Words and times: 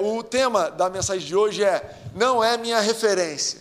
o 0.00 0.22
tema 0.22 0.70
da 0.70 0.88
mensagem 0.88 1.26
de 1.26 1.36
hoje 1.36 1.62
é 1.62 1.98
Não 2.14 2.42
é 2.42 2.56
minha 2.56 2.80
referência. 2.80 3.60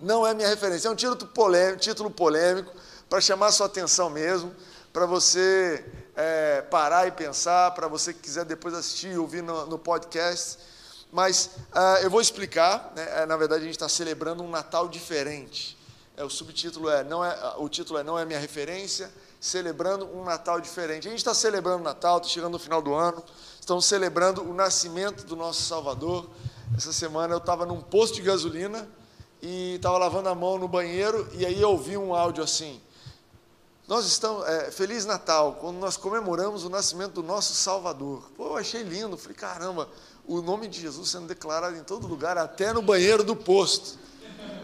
Não 0.00 0.26
é 0.26 0.34
minha 0.34 0.48
referência. 0.48 0.88
É 0.88 0.90
um 0.90 0.96
título 0.96 1.26
polêmico, 1.26 1.80
título 1.80 2.10
polêmico 2.10 2.72
para 3.08 3.20
chamar 3.20 3.48
a 3.48 3.52
sua 3.52 3.66
atenção 3.66 4.08
mesmo, 4.08 4.54
para 4.92 5.04
você 5.04 5.84
é, 6.16 6.62
parar 6.62 7.06
e 7.06 7.10
pensar, 7.10 7.70
para 7.72 7.86
você 7.86 8.14
que 8.14 8.20
quiser 8.20 8.44
depois 8.44 8.72
assistir 8.74 9.12
e 9.12 9.18
ouvir 9.18 9.42
no, 9.42 9.66
no 9.66 9.78
podcast. 9.78 10.58
Mas 11.12 11.50
uh, 11.74 12.02
eu 12.02 12.08
vou 12.08 12.22
explicar. 12.22 12.90
Né? 12.96 13.22
É, 13.22 13.26
na 13.26 13.36
verdade, 13.36 13.62
a 13.62 13.64
gente 13.66 13.74
está 13.74 13.88
celebrando 13.88 14.42
um 14.42 14.48
Natal 14.48 14.88
diferente. 14.88 15.76
É, 16.16 16.24
o 16.24 16.30
subtítulo 16.30 16.88
é, 16.88 17.04
não 17.04 17.22
é, 17.22 17.54
o 17.58 17.68
título 17.68 17.98
é 17.98 18.02
Não 18.02 18.18
é 18.18 18.24
minha 18.24 18.38
referência, 18.38 19.10
celebrando 19.38 20.06
um 20.06 20.24
Natal 20.24 20.58
diferente. 20.58 21.06
A 21.06 21.10
gente 21.10 21.20
está 21.20 21.34
celebrando 21.34 21.80
o 21.80 21.84
Natal, 21.84 22.16
está 22.16 22.28
chegando 22.28 22.52
no 22.52 22.58
final 22.58 22.80
do 22.80 22.94
ano, 22.94 23.22
estamos 23.62 23.84
celebrando 23.84 24.42
o 24.42 24.52
nascimento 24.52 25.24
do 25.24 25.36
nosso 25.36 25.62
Salvador. 25.62 26.28
Essa 26.76 26.92
semana 26.92 27.32
eu 27.32 27.38
estava 27.38 27.64
num 27.64 27.80
posto 27.80 28.16
de 28.16 28.22
gasolina 28.22 28.88
e 29.40 29.76
estava 29.76 29.96
lavando 29.98 30.28
a 30.28 30.34
mão 30.34 30.58
no 30.58 30.66
banheiro 30.66 31.28
e 31.32 31.46
aí 31.46 31.62
eu 31.62 31.70
ouvi 31.70 31.96
um 31.96 32.12
áudio 32.12 32.42
assim. 32.42 32.80
Nós 33.86 34.04
estamos, 34.04 34.44
é, 34.48 34.72
Feliz 34.72 35.06
Natal, 35.06 35.58
quando 35.60 35.76
nós 35.76 35.96
comemoramos 35.96 36.64
o 36.64 36.68
nascimento 36.68 37.12
do 37.12 37.22
nosso 37.22 37.54
Salvador. 37.54 38.28
Pô, 38.36 38.46
eu 38.46 38.56
achei 38.56 38.82
lindo, 38.82 39.16
falei, 39.16 39.36
caramba, 39.36 39.88
o 40.26 40.42
nome 40.42 40.66
de 40.66 40.80
Jesus 40.80 41.10
sendo 41.10 41.28
declarado 41.28 41.76
em 41.76 41.84
todo 41.84 42.08
lugar, 42.08 42.36
até 42.36 42.72
no 42.72 42.82
banheiro 42.82 43.22
do 43.22 43.36
posto. 43.36 43.96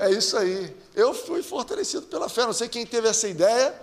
É 0.00 0.10
isso 0.10 0.36
aí. 0.36 0.76
Eu 0.92 1.14
fui 1.14 1.40
fortalecido 1.44 2.06
pela 2.06 2.28
fé. 2.28 2.44
Não 2.44 2.52
sei 2.52 2.68
quem 2.68 2.84
teve 2.84 3.06
essa 3.06 3.28
ideia, 3.28 3.80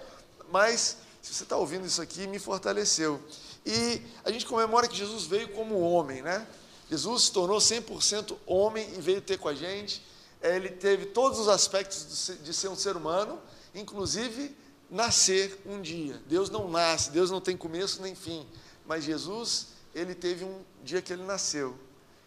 mas 0.52 0.97
se 1.22 1.34
você 1.34 1.44
está 1.44 1.55
ouvindo 1.55 1.86
isso 1.86 2.02
aqui, 2.02 2.27
me 2.27 2.38
fortaleceu. 2.38 3.22
E 3.65 4.01
a 4.23 4.31
gente 4.31 4.45
comemora 4.45 4.87
que 4.87 4.95
Jesus 4.95 5.25
veio 5.25 5.49
como 5.49 5.79
homem, 5.79 6.21
né? 6.21 6.45
Jesus 6.89 7.23
se 7.23 7.31
tornou 7.31 7.57
100% 7.57 8.38
homem 8.45 8.88
e 8.95 9.01
veio 9.01 9.21
ter 9.21 9.38
com 9.38 9.49
a 9.49 9.55
gente. 9.55 10.05
Ele 10.41 10.69
teve 10.69 11.07
todos 11.07 11.39
os 11.39 11.47
aspectos 11.47 12.31
de 12.44 12.53
ser 12.53 12.67
um 12.67 12.75
ser 12.75 12.95
humano, 12.95 13.39
inclusive 13.73 14.55
nascer 14.89 15.59
um 15.66 15.81
dia. 15.81 16.22
Deus 16.27 16.49
não 16.49 16.69
nasce, 16.69 17.09
Deus 17.09 17.31
não 17.31 17.41
tem 17.41 17.57
começo 17.57 18.02
nem 18.02 18.13
fim. 18.13 18.45
Mas 18.85 19.03
Jesus, 19.03 19.67
ele 19.95 20.13
teve 20.13 20.45
um 20.45 20.61
dia 20.83 21.02
que 21.02 21.11
ele 21.11 21.23
nasceu. 21.23 21.75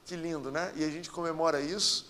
Que 0.04 0.16
lindo, 0.16 0.50
né? 0.50 0.72
E 0.74 0.84
a 0.84 0.90
gente 0.90 1.10
comemora 1.10 1.60
isso. 1.60 2.06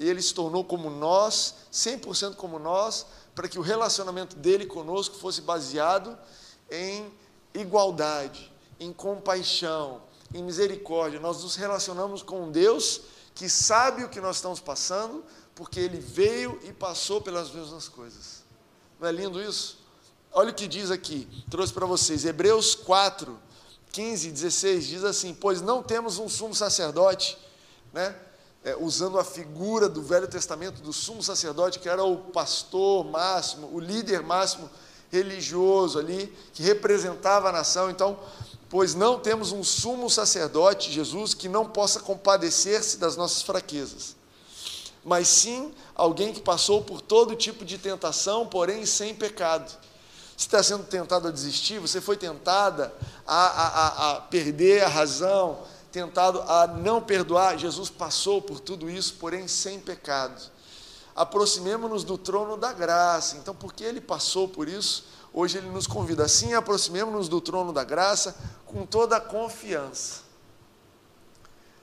Ele 0.00 0.20
se 0.20 0.34
tornou 0.34 0.64
como 0.64 0.90
nós, 0.90 1.54
100% 1.72 2.34
como 2.34 2.58
nós, 2.58 3.06
para 3.34 3.46
que 3.46 3.58
o 3.58 3.62
relacionamento 3.62 4.36
dele 4.36 4.66
conosco 4.66 5.16
fosse 5.16 5.40
baseado 5.40 6.18
em 6.70 7.12
igualdade, 7.54 8.51
em 8.82 8.92
compaixão, 8.92 10.02
em 10.34 10.42
misericórdia. 10.42 11.20
Nós 11.20 11.42
nos 11.42 11.56
relacionamos 11.56 12.22
com 12.22 12.50
Deus 12.50 13.02
que 13.34 13.48
sabe 13.48 14.04
o 14.04 14.08
que 14.08 14.20
nós 14.20 14.36
estamos 14.36 14.60
passando, 14.60 15.24
porque 15.54 15.80
ele 15.80 15.98
veio 15.98 16.58
e 16.64 16.72
passou 16.72 17.20
pelas 17.20 17.50
mesmas 17.50 17.88
coisas. 17.88 18.42
Não 19.00 19.08
é 19.08 19.12
lindo 19.12 19.42
isso? 19.42 19.78
Olha 20.32 20.50
o 20.50 20.54
que 20.54 20.66
diz 20.66 20.90
aqui, 20.90 21.28
trouxe 21.50 21.72
para 21.72 21.86
vocês, 21.86 22.24
Hebreus 22.24 22.74
4, 22.74 23.38
15 23.90 24.28
e 24.28 24.32
16, 24.32 24.86
diz 24.86 25.04
assim: 25.04 25.34
Pois 25.34 25.60
não 25.60 25.82
temos 25.82 26.18
um 26.18 26.28
sumo 26.28 26.54
sacerdote, 26.54 27.38
né? 27.92 28.16
É, 28.64 28.76
usando 28.76 29.18
a 29.18 29.24
figura 29.24 29.88
do 29.88 30.00
Velho 30.00 30.28
Testamento 30.28 30.80
do 30.82 30.92
sumo 30.92 31.22
sacerdote, 31.22 31.80
que 31.80 31.88
era 31.88 32.04
o 32.04 32.16
pastor 32.16 33.04
máximo, 33.04 33.68
o 33.72 33.80
líder 33.80 34.22
máximo 34.22 34.70
religioso 35.10 35.98
ali, 35.98 36.32
que 36.54 36.62
representava 36.62 37.50
a 37.50 37.52
nação. 37.52 37.90
Então, 37.90 38.18
pois 38.72 38.94
não 38.94 39.18
temos 39.18 39.52
um 39.52 39.62
sumo 39.62 40.08
sacerdote, 40.08 40.90
Jesus, 40.90 41.34
que 41.34 41.46
não 41.46 41.66
possa 41.66 42.00
compadecer-se 42.00 42.96
das 42.96 43.18
nossas 43.18 43.42
fraquezas, 43.42 44.16
mas 45.04 45.28
sim 45.28 45.74
alguém 45.94 46.32
que 46.32 46.40
passou 46.40 46.82
por 46.82 47.02
todo 47.02 47.36
tipo 47.36 47.66
de 47.66 47.76
tentação, 47.76 48.46
porém 48.46 48.86
sem 48.86 49.14
pecado. 49.14 49.70
Você 50.34 50.46
está 50.46 50.62
sendo 50.62 50.84
tentado 50.84 51.28
a 51.28 51.30
desistir, 51.30 51.80
você 51.80 52.00
foi 52.00 52.16
tentada 52.16 52.94
a, 53.26 53.44
a, 53.44 54.10
a 54.12 54.20
perder 54.22 54.82
a 54.82 54.88
razão, 54.88 55.58
tentado 55.92 56.40
a 56.40 56.66
não 56.66 57.02
perdoar. 57.02 57.58
Jesus 57.58 57.90
passou 57.90 58.40
por 58.40 58.58
tudo 58.58 58.88
isso, 58.88 59.16
porém 59.20 59.46
sem 59.48 59.78
pecado. 59.80 60.50
Aproximemos-nos 61.14 62.04
do 62.04 62.16
trono 62.16 62.56
da 62.56 62.72
graça. 62.72 63.36
Então, 63.36 63.54
porque 63.54 63.84
ele 63.84 64.00
passou 64.00 64.48
por 64.48 64.66
isso, 64.66 65.04
hoje 65.32 65.58
ele 65.58 65.68
nos 65.68 65.86
convida 65.86 66.24
assim: 66.24 66.54
aproximemos-nos 66.54 67.28
do 67.28 67.40
trono 67.40 67.72
da 67.72 67.84
graça 67.84 68.36
com 68.66 68.86
toda 68.86 69.16
a 69.16 69.20
confiança. 69.20 70.22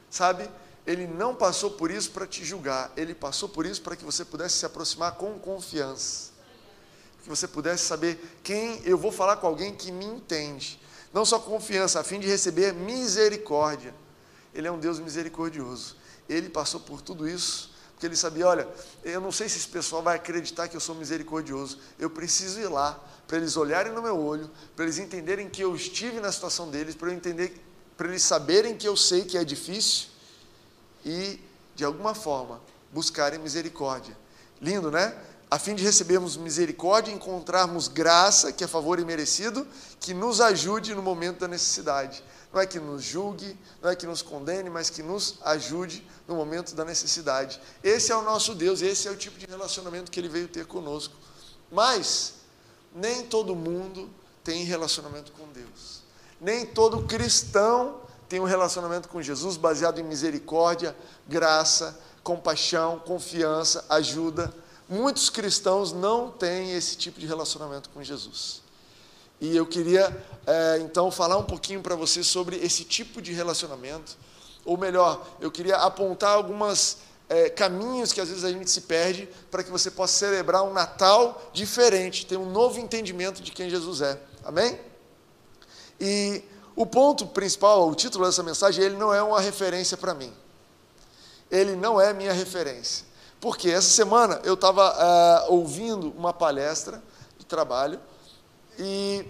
Sabe? 0.09 0.49
Ele 0.85 1.05
não 1.05 1.35
passou 1.35 1.71
por 1.71 1.91
isso 1.91 2.11
para 2.11 2.25
te 2.25 2.43
julgar, 2.43 2.91
ele 2.97 3.13
passou 3.13 3.47
por 3.47 3.65
isso 3.65 3.81
para 3.81 3.95
que 3.95 4.03
você 4.03 4.25
pudesse 4.25 4.55
se 4.55 4.65
aproximar 4.65 5.13
com 5.15 5.37
confiança 5.37 6.29
que 7.29 7.29
você 7.29 7.47
pudesse 7.47 7.85
saber 7.85 8.39
quem 8.43 8.81
eu 8.83 8.97
vou 8.97 9.11
falar 9.11 9.37
com 9.37 9.45
alguém 9.45 9.75
que 9.75 9.91
me 9.91 10.05
entende. 10.05 10.79
Não 11.13 11.23
só 11.23 11.37
confiança, 11.37 11.99
a 11.99 12.03
fim 12.03 12.19
de 12.19 12.27
receber 12.27 12.73
misericórdia. 12.73 13.93
Ele 14.53 14.67
é 14.67 14.71
um 14.71 14.79
Deus 14.79 14.99
misericordioso. 14.99 15.95
Ele 16.27 16.49
passou 16.49 16.79
por 16.79 17.01
tudo 17.01 17.27
isso, 17.27 17.68
porque 17.99 18.05
ele 18.05 18.15
sabia: 18.15 18.47
olha, 18.47 18.67
eu 19.03 19.19
não 19.19 19.29
sei 19.29 19.49
se 19.49 19.57
esse 19.57 19.67
pessoal 19.67 20.01
vai 20.01 20.15
acreditar 20.15 20.69
que 20.69 20.75
eu 20.75 20.79
sou 20.79 20.95
misericordioso. 20.95 21.77
Eu 21.99 22.09
preciso 22.09 22.57
ir 22.61 22.69
lá, 22.69 22.97
para 23.27 23.35
eles 23.35 23.57
olharem 23.57 23.91
no 23.91 24.01
meu 24.01 24.17
olho, 24.17 24.49
para 24.73 24.85
eles 24.85 24.97
entenderem 24.97 25.49
que 25.49 25.61
eu 25.61 25.75
estive 25.75 26.21
na 26.21 26.31
situação 26.31 26.69
deles, 26.69 26.95
para 26.95 27.09
eu 27.09 27.13
entender, 27.13 27.61
para 27.97 28.07
eles 28.07 28.23
saberem 28.23 28.77
que 28.77 28.87
eu 28.87 28.95
sei 28.95 29.25
que 29.25 29.37
é 29.37 29.43
difícil 29.43 30.07
e, 31.03 31.41
de 31.75 31.83
alguma 31.83 32.15
forma, 32.15 32.61
buscarem 32.93 33.37
misericórdia. 33.37 34.17
Lindo, 34.61 34.89
né? 34.89 35.13
a 35.51 35.57
fim 35.57 35.75
de 35.75 35.83
recebermos 35.83 36.37
misericórdia 36.37 37.11
e 37.11 37.15
encontrarmos 37.15 37.87
graça, 37.87 38.53
que 38.53 38.63
é 38.63 38.67
favor 38.67 38.99
imerecido, 38.99 39.67
que 39.99 40.13
nos 40.13 40.39
ajude 40.39 40.93
no 40.93 41.01
momento 41.01 41.39
da 41.39 41.47
necessidade. 41.47 42.23
Não 42.51 42.61
é 42.61 42.65
que 42.65 42.79
nos 42.79 43.03
julgue, 43.03 43.57
não 43.81 43.89
é 43.89 43.95
que 43.95 44.07
nos 44.07 44.21
condene, 44.21 44.69
mas 44.69 44.89
que 44.89 45.03
nos 45.03 45.35
ajude 45.43 46.05
no 46.27 46.35
momento 46.35 46.73
da 46.73 46.83
necessidade. 46.83 47.61
Esse 47.83 48.11
é 48.11 48.15
o 48.15 48.23
nosso 48.23 48.55
Deus, 48.55 48.81
esse 48.81 49.07
é 49.07 49.11
o 49.11 49.15
tipo 49.15 49.37
de 49.37 49.45
relacionamento 49.45 50.09
que 50.09 50.19
ele 50.19 50.29
veio 50.29 50.47
ter 50.47 50.65
conosco. 50.65 51.13
Mas 51.71 52.33
nem 52.93 53.23
todo 53.23 53.55
mundo 53.55 54.09
tem 54.43 54.63
relacionamento 54.63 55.31
com 55.33 55.47
Deus. 55.49 56.01
Nem 56.41 56.65
todo 56.65 57.05
cristão 57.05 58.01
tem 58.27 58.39
um 58.39 58.45
relacionamento 58.45 59.09
com 59.09 59.21
Jesus 59.21 59.57
baseado 59.57 59.99
em 59.99 60.03
misericórdia, 60.03 60.95
graça, 61.27 61.99
compaixão, 62.23 62.99
confiança, 62.99 63.85
ajuda 63.89 64.53
Muitos 64.89 65.29
cristãos 65.29 65.93
não 65.93 66.31
têm 66.31 66.73
esse 66.73 66.97
tipo 66.97 67.19
de 67.19 67.27
relacionamento 67.27 67.91
com 67.91 68.01
Jesus. 68.01 68.63
E 69.41 69.55
eu 69.55 69.65
queria, 69.65 70.15
é, 70.45 70.79
então, 70.81 71.09
falar 71.09 71.37
um 71.37 71.43
pouquinho 71.43 71.81
para 71.81 71.95
você 71.95 72.23
sobre 72.23 72.57
esse 72.57 72.83
tipo 72.83 73.21
de 73.21 73.31
relacionamento. 73.31 74.17
Ou 74.65 74.77
melhor, 74.77 75.25
eu 75.39 75.49
queria 75.49 75.77
apontar 75.77 76.35
alguns 76.35 76.97
é, 77.29 77.49
caminhos 77.49 78.11
que 78.11 78.19
às 78.19 78.27
vezes 78.27 78.43
a 78.43 78.51
gente 78.51 78.69
se 78.69 78.81
perde 78.81 79.29
para 79.49 79.63
que 79.63 79.71
você 79.71 79.89
possa 79.89 80.13
celebrar 80.13 80.63
um 80.63 80.73
Natal 80.73 81.41
diferente, 81.53 82.25
ter 82.25 82.37
um 82.37 82.49
novo 82.49 82.79
entendimento 82.79 83.41
de 83.41 83.51
quem 83.51 83.69
Jesus 83.69 84.01
é. 84.01 84.19
Amém? 84.43 84.79
E 85.99 86.43
o 86.75 86.85
ponto 86.85 87.27
principal, 87.27 87.87
o 87.87 87.95
título 87.95 88.25
dessa 88.25 88.41
mensagem, 88.41 88.83
ele 88.83 88.97
não 88.97 89.13
é 89.13 89.21
uma 89.21 89.39
referência 89.39 89.95
para 89.95 90.13
mim. 90.13 90.33
Ele 91.51 91.75
não 91.75 91.99
é 91.99 92.13
minha 92.13 92.33
referência. 92.33 93.05
Porque 93.39 93.69
essa 93.69 93.89
semana 93.89 94.41
eu 94.43 94.55
estava 94.55 94.91
uh, 94.91 95.53
ouvindo 95.53 96.09
uma 96.17 96.33
palestra 96.33 97.01
de 97.37 97.45
trabalho 97.45 97.99
e 98.79 99.25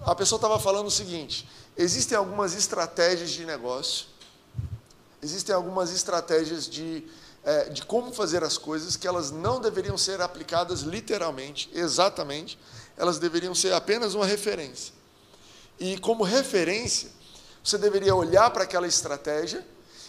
a 0.00 0.14
pessoa 0.14 0.38
estava 0.38 0.58
falando 0.58 0.86
o 0.86 0.90
seguinte: 0.90 1.46
existem 1.76 2.16
algumas 2.16 2.54
estratégias 2.54 3.30
de 3.30 3.44
negócio, 3.44 4.06
existem 5.22 5.54
algumas 5.54 5.92
estratégias 5.92 6.66
de, 6.66 7.06
uh, 7.44 7.72
de 7.72 7.84
como 7.84 8.10
fazer 8.12 8.42
as 8.42 8.56
coisas 8.56 8.96
que 8.96 9.06
elas 9.06 9.30
não 9.30 9.60
deveriam 9.60 9.98
ser 9.98 10.22
aplicadas 10.22 10.80
literalmente, 10.80 11.68
exatamente, 11.74 12.58
elas 12.96 13.18
deveriam 13.18 13.54
ser 13.54 13.74
apenas 13.74 14.14
uma 14.14 14.24
referência. 14.24 14.94
E 15.78 15.98
como 15.98 16.24
referência, 16.24 17.10
você 17.62 17.76
deveria 17.76 18.14
olhar 18.14 18.48
para 18.50 18.64
aquela 18.64 18.86
estratégia 18.86 19.66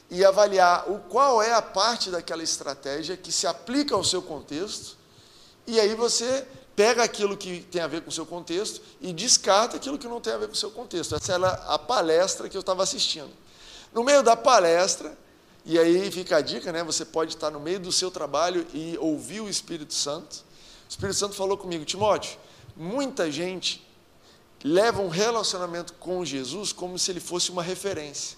e 0.10 0.24
avaliar 0.24 0.90
o 0.90 1.00
qual 1.00 1.44
é 1.44 1.52
a 1.52 1.62
parte 1.62 2.10
daquela 2.10 2.42
estratégia 2.42 3.18
que 3.18 3.34
se 3.34 3.46
aplica 3.46 3.94
ao 3.94 4.04
seu 4.06 4.22
contexto, 4.22 4.96
e 5.66 5.78
aí 5.78 5.94
você 5.94 6.48
pega 6.78 7.04
aquilo 7.04 7.36
que 7.36 7.62
tem 7.72 7.82
a 7.82 7.88
ver 7.88 8.02
com 8.04 8.10
o 8.10 8.14
seu 8.14 8.24
contexto 8.24 8.80
e 9.02 9.12
descarta 9.12 9.78
aquilo 9.78 9.98
que 9.98 10.08
não 10.08 10.22
tem 10.22 10.32
a 10.32 10.38
ver 10.38 10.46
com 10.46 10.54
o 10.54 10.56
seu 10.56 10.70
contexto. 10.70 11.16
Essa 11.16 11.34
era 11.34 11.50
a 11.50 11.80
palestra 11.80 12.48
que 12.48 12.56
eu 12.56 12.60
estava 12.60 12.84
assistindo. 12.84 13.32
No 13.92 14.04
meio 14.04 14.22
da 14.22 14.36
palestra, 14.36 15.18
e 15.66 15.80
aí 15.80 16.12
fica 16.12 16.38
a 16.38 16.42
dica, 16.42 16.72
né? 16.72 16.84
Você 16.84 17.04
pode 17.04 17.34
estar 17.34 17.50
no 17.50 17.60
meio 17.60 17.80
do 17.80 17.92
seu 17.92 18.12
trabalho 18.12 18.64
e 18.76 18.96
ouvir 19.00 19.42
o 19.42 19.50
Espírito 19.50 19.96
Santo. 19.96 20.46
O 20.86 20.90
Espírito 20.90 21.18
Santo 21.18 21.34
falou 21.34 21.58
comigo, 21.58 21.84
Timóteo, 21.84 22.38
muita 22.76 23.32
gente 23.32 23.84
leva 24.64 25.02
um 25.02 25.10
relacionamento 25.10 25.94
com 25.94 26.24
Jesus 26.24 26.72
como 26.72 27.00
se 27.00 27.10
ele 27.10 27.20
fosse 27.20 27.50
uma 27.50 27.64
referência. 27.64 28.38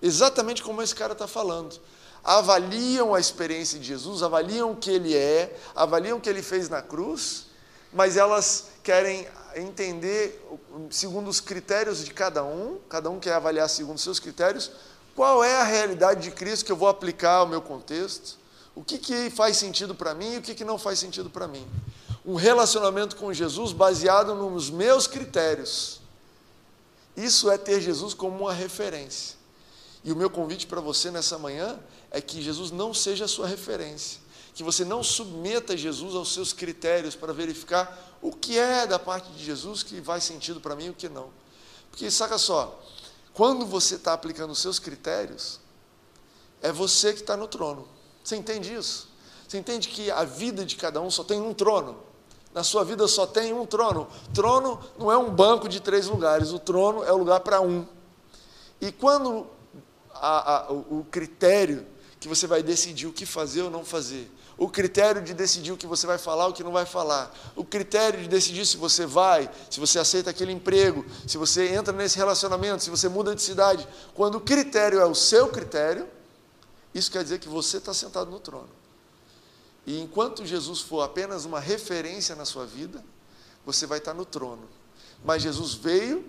Exatamente 0.00 0.62
como 0.62 0.80
esse 0.80 0.94
cara 0.94 1.12
está 1.12 1.26
falando. 1.26 1.80
Avaliam 2.22 3.16
a 3.16 3.18
experiência 3.18 3.80
de 3.80 3.86
Jesus, 3.86 4.22
avaliam 4.22 4.70
o 4.70 4.76
que 4.76 4.90
ele 4.92 5.16
é, 5.16 5.58
avaliam 5.74 6.18
o 6.18 6.20
que 6.20 6.28
ele 6.28 6.42
fez 6.42 6.68
na 6.68 6.80
cruz, 6.80 7.47
mas 7.92 8.16
elas 8.16 8.68
querem 8.82 9.26
entender, 9.54 10.42
segundo 10.90 11.28
os 11.28 11.40
critérios 11.40 12.04
de 12.04 12.12
cada 12.12 12.44
um, 12.44 12.78
cada 12.88 13.10
um 13.10 13.18
quer 13.18 13.34
avaliar 13.34 13.68
segundo 13.68 13.96
os 13.96 14.02
seus 14.02 14.20
critérios, 14.20 14.70
qual 15.14 15.42
é 15.42 15.56
a 15.56 15.64
realidade 15.64 16.22
de 16.22 16.30
Cristo 16.30 16.64
que 16.64 16.72
eu 16.72 16.76
vou 16.76 16.88
aplicar 16.88 17.36
ao 17.36 17.48
meu 17.48 17.60
contexto, 17.60 18.38
o 18.74 18.84
que, 18.84 18.98
que 18.98 19.30
faz 19.30 19.56
sentido 19.56 19.94
para 19.94 20.14
mim 20.14 20.34
e 20.34 20.38
o 20.38 20.42
que, 20.42 20.54
que 20.54 20.64
não 20.64 20.78
faz 20.78 20.98
sentido 20.98 21.28
para 21.28 21.48
mim. 21.48 21.66
Um 22.24 22.36
relacionamento 22.36 23.16
com 23.16 23.32
Jesus 23.32 23.72
baseado 23.72 24.34
nos 24.34 24.70
meus 24.70 25.06
critérios. 25.06 26.00
Isso 27.16 27.50
é 27.50 27.58
ter 27.58 27.80
Jesus 27.80 28.14
como 28.14 28.38
uma 28.38 28.52
referência. 28.52 29.36
E 30.04 30.12
o 30.12 30.16
meu 30.16 30.30
convite 30.30 30.66
para 30.66 30.80
você 30.80 31.10
nessa 31.10 31.36
manhã 31.36 31.78
é 32.10 32.20
que 32.20 32.40
Jesus 32.40 32.70
não 32.70 32.94
seja 32.94 33.24
a 33.24 33.28
sua 33.28 33.48
referência, 33.48 34.20
que 34.58 34.64
você 34.64 34.84
não 34.84 35.04
submeta 35.04 35.76
Jesus 35.76 36.16
aos 36.16 36.34
seus 36.34 36.52
critérios 36.52 37.14
para 37.14 37.32
verificar 37.32 37.96
o 38.20 38.32
que 38.32 38.58
é 38.58 38.88
da 38.88 38.98
parte 38.98 39.30
de 39.30 39.44
Jesus 39.44 39.84
que 39.84 40.02
faz 40.02 40.24
sentido 40.24 40.60
para 40.60 40.74
mim 40.74 40.86
e 40.86 40.90
o 40.90 40.94
que 40.94 41.08
não. 41.08 41.30
Porque, 41.92 42.10
saca 42.10 42.36
só, 42.38 42.82
quando 43.32 43.64
você 43.64 43.94
está 43.94 44.12
aplicando 44.12 44.50
os 44.50 44.58
seus 44.58 44.80
critérios, 44.80 45.60
é 46.60 46.72
você 46.72 47.12
que 47.12 47.20
está 47.20 47.36
no 47.36 47.46
trono. 47.46 47.86
Você 48.24 48.34
entende 48.34 48.74
isso? 48.74 49.08
Você 49.46 49.58
entende 49.58 49.88
que 49.88 50.10
a 50.10 50.24
vida 50.24 50.64
de 50.64 50.74
cada 50.74 51.00
um 51.00 51.08
só 51.08 51.22
tem 51.22 51.40
um 51.40 51.54
trono? 51.54 51.96
Na 52.52 52.64
sua 52.64 52.84
vida 52.84 53.06
só 53.06 53.28
tem 53.28 53.52
um 53.52 53.64
trono. 53.64 54.08
Trono 54.34 54.80
não 54.98 55.12
é 55.12 55.16
um 55.16 55.30
banco 55.30 55.68
de 55.68 55.78
três 55.78 56.08
lugares, 56.08 56.50
o 56.50 56.58
trono 56.58 57.04
é 57.04 57.12
o 57.12 57.16
lugar 57.16 57.38
para 57.38 57.60
um. 57.60 57.86
E 58.80 58.90
quando 58.90 59.46
a, 60.12 60.62
a, 60.64 60.72
o 60.72 61.06
critério 61.08 61.86
que 62.18 62.26
você 62.26 62.48
vai 62.48 62.60
decidir 62.60 63.06
o 63.06 63.12
que 63.12 63.24
fazer 63.24 63.62
ou 63.62 63.70
não 63.70 63.84
fazer 63.84 64.28
o 64.58 64.68
critério 64.68 65.22
de 65.22 65.32
decidir 65.32 65.70
o 65.70 65.76
que 65.76 65.86
você 65.86 66.04
vai 66.04 66.18
falar, 66.18 66.48
o 66.48 66.52
que 66.52 66.64
não 66.64 66.72
vai 66.72 66.84
falar, 66.84 67.32
o 67.54 67.64
critério 67.64 68.20
de 68.20 68.28
decidir 68.28 68.66
se 68.66 68.76
você 68.76 69.06
vai, 69.06 69.48
se 69.70 69.78
você 69.78 70.00
aceita 70.00 70.30
aquele 70.30 70.50
emprego, 70.50 71.06
se 71.26 71.38
você 71.38 71.68
entra 71.68 71.92
nesse 71.92 72.16
relacionamento, 72.16 72.82
se 72.82 72.90
você 72.90 73.08
muda 73.08 73.36
de 73.36 73.40
cidade. 73.40 73.86
Quando 74.14 74.34
o 74.34 74.40
critério 74.40 74.98
é 74.98 75.06
o 75.06 75.14
seu 75.14 75.48
critério, 75.48 76.08
isso 76.92 77.10
quer 77.10 77.22
dizer 77.22 77.38
que 77.38 77.48
você 77.48 77.76
está 77.76 77.94
sentado 77.94 78.30
no 78.30 78.40
trono. 78.40 78.68
E 79.86 80.00
enquanto 80.00 80.44
Jesus 80.44 80.80
for 80.80 81.02
apenas 81.02 81.44
uma 81.44 81.60
referência 81.60 82.34
na 82.34 82.44
sua 82.44 82.66
vida, 82.66 83.02
você 83.64 83.86
vai 83.86 83.98
estar 83.98 84.12
no 84.12 84.24
trono. 84.24 84.68
Mas 85.24 85.42
Jesus 85.42 85.74
veio 85.74 86.24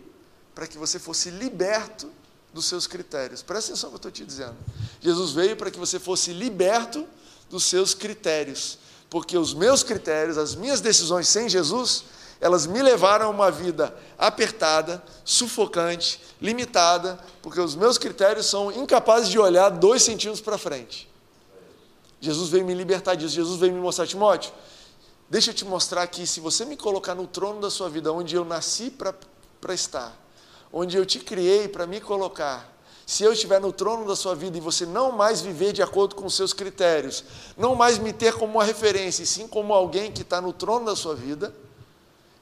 para 0.53 0.67
que 0.67 0.77
você 0.77 0.99
fosse 0.99 1.31
liberto 1.31 2.11
dos 2.53 2.65
seus 2.65 2.85
critérios. 2.85 3.41
Presta 3.41 3.71
atenção 3.71 3.89
no 3.89 3.99
que 3.99 4.05
eu 4.05 4.09
estou 4.09 4.11
te 4.11 4.25
dizendo. 4.25 4.55
Jesus 5.01 5.31
veio 5.31 5.57
para 5.57 5.71
que 5.71 5.79
você 5.79 5.99
fosse 5.99 6.31
liberto 6.31 7.07
dos 7.49 7.63
seus 7.63 7.93
critérios, 7.93 8.77
porque 9.09 9.37
os 9.37 9.53
meus 9.53 9.83
critérios, 9.83 10.37
as 10.37 10.55
minhas 10.55 10.81
decisões 10.81 11.27
sem 11.27 11.49
Jesus, 11.49 12.05
elas 12.41 12.65
me 12.65 12.81
levaram 12.81 13.25
a 13.25 13.29
uma 13.29 13.51
vida 13.51 13.93
apertada, 14.17 15.03
sufocante, 15.25 16.21
limitada, 16.41 17.19
porque 17.41 17.59
os 17.59 17.75
meus 17.75 17.97
critérios 17.97 18.45
são 18.45 18.71
incapazes 18.71 19.29
de 19.29 19.37
olhar 19.37 19.69
dois 19.69 20.03
centímetros 20.03 20.41
para 20.41 20.57
frente. 20.57 21.09
Jesus 22.21 22.49
veio 22.49 22.65
me 22.65 22.73
libertar 22.73 23.15
disso, 23.15 23.35
Jesus 23.35 23.59
veio 23.59 23.73
me 23.73 23.79
mostrar, 23.79 24.07
Timóteo, 24.07 24.51
deixa 25.29 25.51
eu 25.51 25.53
te 25.53 25.65
mostrar 25.65 26.05
que 26.07 26.25
se 26.25 26.39
você 26.39 26.65
me 26.65 26.77
colocar 26.77 27.15
no 27.15 27.27
trono 27.27 27.59
da 27.61 27.69
sua 27.69 27.89
vida, 27.89 28.11
onde 28.11 28.35
eu 28.35 28.45
nasci 28.45 28.89
para 28.89 29.73
estar, 29.73 30.17
onde 30.71 30.97
eu 30.97 31.05
te 31.05 31.19
criei 31.19 31.67
para 31.67 31.85
me 31.87 31.99
colocar, 31.99 32.69
se 33.09 33.23
eu 33.23 33.33
estiver 33.33 33.59
no 33.59 33.73
trono 33.73 34.05
da 34.05 34.15
sua 34.15 34.35
vida 34.35 34.55
e 34.55 34.61
você 34.61 34.85
não 34.85 35.11
mais 35.11 35.41
viver 35.41 35.73
de 35.73 35.81
acordo 35.81 36.13
com 36.13 36.27
os 36.27 36.35
seus 36.35 36.53
critérios, 36.53 37.23
não 37.57 37.73
mais 37.73 37.97
me 37.97 38.13
ter 38.13 38.35
como 38.35 38.53
uma 38.53 38.63
referência, 38.63 39.23
e 39.23 39.25
sim 39.25 39.47
como 39.47 39.73
alguém 39.73 40.11
que 40.11 40.21
está 40.21 40.39
no 40.39 40.53
trono 40.53 40.85
da 40.85 40.95
sua 40.95 41.15
vida, 41.15 41.51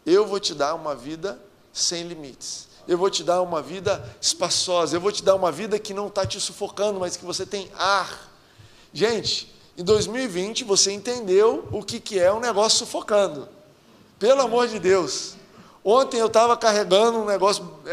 eu 0.05 0.27
vou 0.27 0.41
te 0.41 0.53
dar 0.53 0.75
uma 0.75 0.93
vida 0.93 1.39
sem 1.71 2.03
limites. 2.03 2.67
Eu 2.85 2.97
vou 2.97 3.09
te 3.09 3.23
dar 3.23 3.41
uma 3.41 3.61
vida 3.61 4.13
espaçosa, 4.19 4.97
eu 4.97 4.99
vou 4.99 5.09
te 5.09 5.23
dar 5.23 5.35
uma 5.35 5.53
vida 5.53 5.79
que 5.79 5.93
não 5.93 6.07
está 6.07 6.25
te 6.25 6.37
sufocando, 6.37 6.99
mas 6.99 7.15
que 7.15 7.23
você 7.23 7.45
tem 7.45 7.71
ar. 7.77 8.29
Gente, 8.91 9.55
em 9.77 9.85
2020 9.85 10.65
você 10.65 10.91
entendeu 10.91 11.65
o 11.71 11.81
que, 11.81 11.97
que 11.97 12.19
é 12.19 12.33
um 12.33 12.41
negócio 12.41 12.79
sufocando. 12.79 13.47
Pelo 14.19 14.41
amor 14.41 14.67
de 14.67 14.79
Deus. 14.79 15.35
Ontem 15.89 16.17
eu 16.17 16.27
estava 16.27 16.57
carregando 16.57 17.19
um 17.19 17.23
negócio, 17.23 17.65
é, 17.85 17.91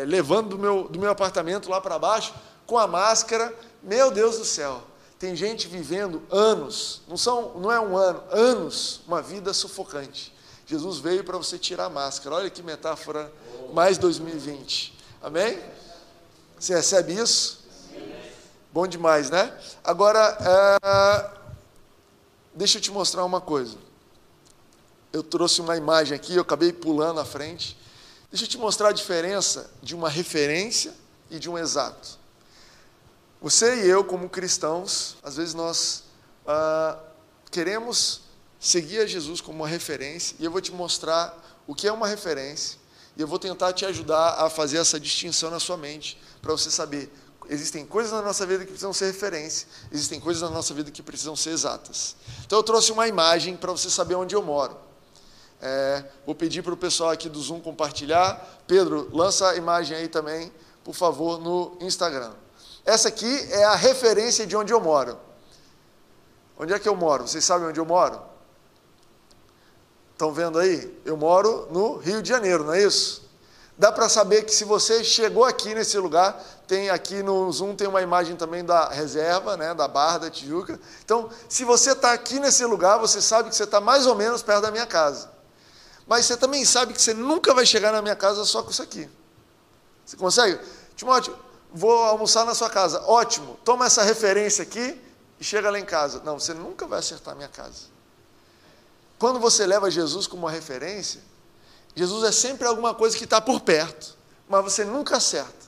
é, 0.00 0.04
levando 0.06 0.48
do 0.48 0.58
meu, 0.58 0.88
do 0.88 0.98
meu 0.98 1.10
apartamento 1.10 1.68
lá 1.68 1.78
para 1.78 1.98
baixo, 1.98 2.32
com 2.66 2.78
a 2.78 2.86
máscara. 2.86 3.54
Meu 3.82 4.10
Deus 4.10 4.38
do 4.38 4.46
céu, 4.46 4.82
tem 5.18 5.36
gente 5.36 5.68
vivendo 5.68 6.22
anos, 6.30 7.02
não, 7.06 7.18
são, 7.18 7.52
não 7.58 7.70
é 7.70 7.78
um 7.78 7.98
ano, 7.98 8.22
anos, 8.30 9.02
uma 9.06 9.20
vida 9.20 9.52
sufocante. 9.52 10.34
Jesus 10.64 11.00
veio 11.00 11.22
para 11.22 11.36
você 11.36 11.58
tirar 11.58 11.84
a 11.84 11.90
máscara. 11.90 12.34
Olha 12.34 12.48
que 12.48 12.62
metáfora, 12.62 13.30
mais 13.74 13.98
2020. 13.98 14.96
Amém? 15.20 15.62
Você 16.58 16.74
recebe 16.74 17.12
isso? 17.12 17.62
Bom 18.72 18.86
demais, 18.86 19.28
né? 19.28 19.54
Agora, 19.84 20.38
é, 20.40 21.30
deixa 22.54 22.78
eu 22.78 22.80
te 22.80 22.90
mostrar 22.90 23.22
uma 23.22 23.42
coisa 23.42 23.76
eu 25.14 25.22
trouxe 25.22 25.60
uma 25.60 25.76
imagem 25.76 26.16
aqui, 26.16 26.34
eu 26.34 26.42
acabei 26.42 26.72
pulando 26.72 27.20
à 27.20 27.24
frente. 27.24 27.78
Deixa 28.32 28.46
eu 28.46 28.48
te 28.48 28.58
mostrar 28.58 28.88
a 28.88 28.92
diferença 28.92 29.70
de 29.80 29.94
uma 29.94 30.10
referência 30.10 30.92
e 31.30 31.38
de 31.38 31.48
um 31.48 31.56
exato. 31.56 32.18
Você 33.40 33.84
e 33.84 33.88
eu, 33.88 34.02
como 34.02 34.28
cristãos, 34.28 35.16
às 35.22 35.36
vezes 35.36 35.54
nós 35.54 36.02
ah, 36.44 36.98
queremos 37.48 38.22
seguir 38.58 38.98
a 38.98 39.06
Jesus 39.06 39.40
como 39.40 39.58
uma 39.58 39.68
referência, 39.68 40.34
e 40.40 40.44
eu 40.44 40.50
vou 40.50 40.60
te 40.60 40.72
mostrar 40.72 41.62
o 41.64 41.76
que 41.76 41.86
é 41.86 41.92
uma 41.92 42.08
referência, 42.08 42.80
e 43.16 43.20
eu 43.20 43.28
vou 43.28 43.38
tentar 43.38 43.72
te 43.72 43.86
ajudar 43.86 44.44
a 44.44 44.50
fazer 44.50 44.78
essa 44.78 44.98
distinção 44.98 45.48
na 45.48 45.60
sua 45.60 45.76
mente, 45.76 46.20
para 46.42 46.50
você 46.50 46.72
saber 46.72 47.08
existem 47.48 47.86
coisas 47.86 48.10
na 48.10 48.22
nossa 48.22 48.44
vida 48.46 48.64
que 48.64 48.70
precisam 48.70 48.92
ser 48.92 49.06
referência, 49.06 49.68
existem 49.92 50.18
coisas 50.18 50.42
na 50.42 50.50
nossa 50.50 50.74
vida 50.74 50.90
que 50.90 51.02
precisam 51.02 51.36
ser 51.36 51.50
exatas. 51.50 52.16
Então 52.44 52.58
eu 52.58 52.62
trouxe 52.64 52.90
uma 52.90 53.06
imagem 53.06 53.54
para 53.54 53.70
você 53.70 53.88
saber 53.88 54.16
onde 54.16 54.34
eu 54.34 54.42
moro. 54.42 54.82
É, 55.60 56.04
vou 56.26 56.34
pedir 56.34 56.62
para 56.62 56.74
o 56.74 56.76
pessoal 56.76 57.10
aqui 57.10 57.28
do 57.28 57.40
Zoom 57.40 57.60
compartilhar. 57.60 58.62
Pedro, 58.66 59.08
lança 59.12 59.48
a 59.50 59.56
imagem 59.56 59.96
aí 59.96 60.08
também, 60.08 60.52
por 60.82 60.94
favor, 60.94 61.40
no 61.40 61.76
Instagram. 61.80 62.32
Essa 62.84 63.08
aqui 63.08 63.48
é 63.50 63.64
a 63.64 63.74
referência 63.74 64.46
de 64.46 64.56
onde 64.56 64.72
eu 64.72 64.80
moro. 64.80 65.18
Onde 66.58 66.72
é 66.72 66.78
que 66.78 66.88
eu 66.88 66.94
moro? 66.94 67.26
Vocês 67.26 67.44
sabem 67.44 67.66
onde 67.66 67.80
eu 67.80 67.86
moro? 67.86 68.20
Estão 70.12 70.32
vendo 70.32 70.58
aí? 70.58 70.96
Eu 71.04 71.16
moro 71.16 71.66
no 71.70 71.96
Rio 71.96 72.22
de 72.22 72.28
Janeiro, 72.28 72.64
não 72.64 72.74
é 72.74 72.82
isso? 72.82 73.24
Dá 73.76 73.90
para 73.90 74.08
saber 74.08 74.44
que 74.44 74.54
se 74.54 74.64
você 74.64 75.02
chegou 75.02 75.44
aqui 75.44 75.74
nesse 75.74 75.98
lugar, 75.98 76.40
tem 76.66 76.90
aqui 76.90 77.24
no 77.24 77.50
Zoom 77.50 77.74
tem 77.74 77.88
uma 77.88 78.00
imagem 78.00 78.36
também 78.36 78.64
da 78.64 78.88
reserva, 78.88 79.56
né, 79.56 79.74
da 79.74 79.88
Barra 79.88 80.18
da 80.18 80.30
Tijuca. 80.30 80.78
Então, 81.04 81.28
se 81.48 81.64
você 81.64 81.90
está 81.90 82.12
aqui 82.12 82.38
nesse 82.38 82.64
lugar, 82.64 82.98
você 82.98 83.20
sabe 83.20 83.48
que 83.48 83.56
você 83.56 83.64
está 83.64 83.80
mais 83.80 84.06
ou 84.06 84.14
menos 84.14 84.42
perto 84.42 84.62
da 84.62 84.70
minha 84.70 84.86
casa. 84.86 85.33
Mas 86.06 86.26
você 86.26 86.36
também 86.36 86.64
sabe 86.64 86.92
que 86.92 87.00
você 87.00 87.14
nunca 87.14 87.54
vai 87.54 87.64
chegar 87.64 87.92
na 87.92 88.02
minha 88.02 88.16
casa 88.16 88.44
só 88.44 88.62
com 88.62 88.70
isso 88.70 88.82
aqui. 88.82 89.08
Você 90.04 90.16
consegue? 90.16 90.60
Timóteo, 90.96 91.36
vou 91.72 92.02
almoçar 92.04 92.44
na 92.44 92.54
sua 92.54 92.68
casa. 92.68 93.02
Ótimo, 93.02 93.58
toma 93.64 93.86
essa 93.86 94.02
referência 94.02 94.62
aqui 94.62 95.00
e 95.40 95.44
chega 95.44 95.70
lá 95.70 95.78
em 95.78 95.84
casa. 95.84 96.20
Não, 96.24 96.38
você 96.38 96.52
nunca 96.52 96.86
vai 96.86 96.98
acertar 96.98 97.32
a 97.32 97.36
minha 97.36 97.48
casa. 97.48 97.94
Quando 99.18 99.40
você 99.40 99.66
leva 99.66 99.90
Jesus 99.90 100.26
como 100.26 100.42
uma 100.42 100.50
referência, 100.50 101.20
Jesus 101.96 102.24
é 102.24 102.32
sempre 102.32 102.66
alguma 102.66 102.94
coisa 102.94 103.16
que 103.16 103.24
está 103.24 103.40
por 103.40 103.60
perto, 103.60 104.16
mas 104.48 104.62
você 104.64 104.84
nunca 104.84 105.16
acerta. 105.16 105.64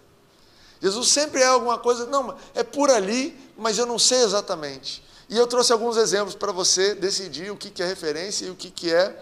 Jesus 0.80 1.08
sempre 1.08 1.40
é 1.40 1.46
alguma 1.46 1.78
coisa, 1.78 2.04
não, 2.06 2.36
é 2.54 2.62
por 2.62 2.90
ali, 2.90 3.34
mas 3.56 3.78
eu 3.78 3.86
não 3.86 3.98
sei 3.98 4.22
exatamente. 4.22 5.02
E 5.28 5.36
eu 5.36 5.46
trouxe 5.46 5.72
alguns 5.72 5.96
exemplos 5.96 6.34
para 6.34 6.52
você 6.52 6.94
decidir 6.94 7.50
o 7.50 7.56
que 7.56 7.82
é 7.82 7.86
referência 7.86 8.46
e 8.46 8.50
o 8.50 8.54
que 8.54 8.92
é 8.92 9.20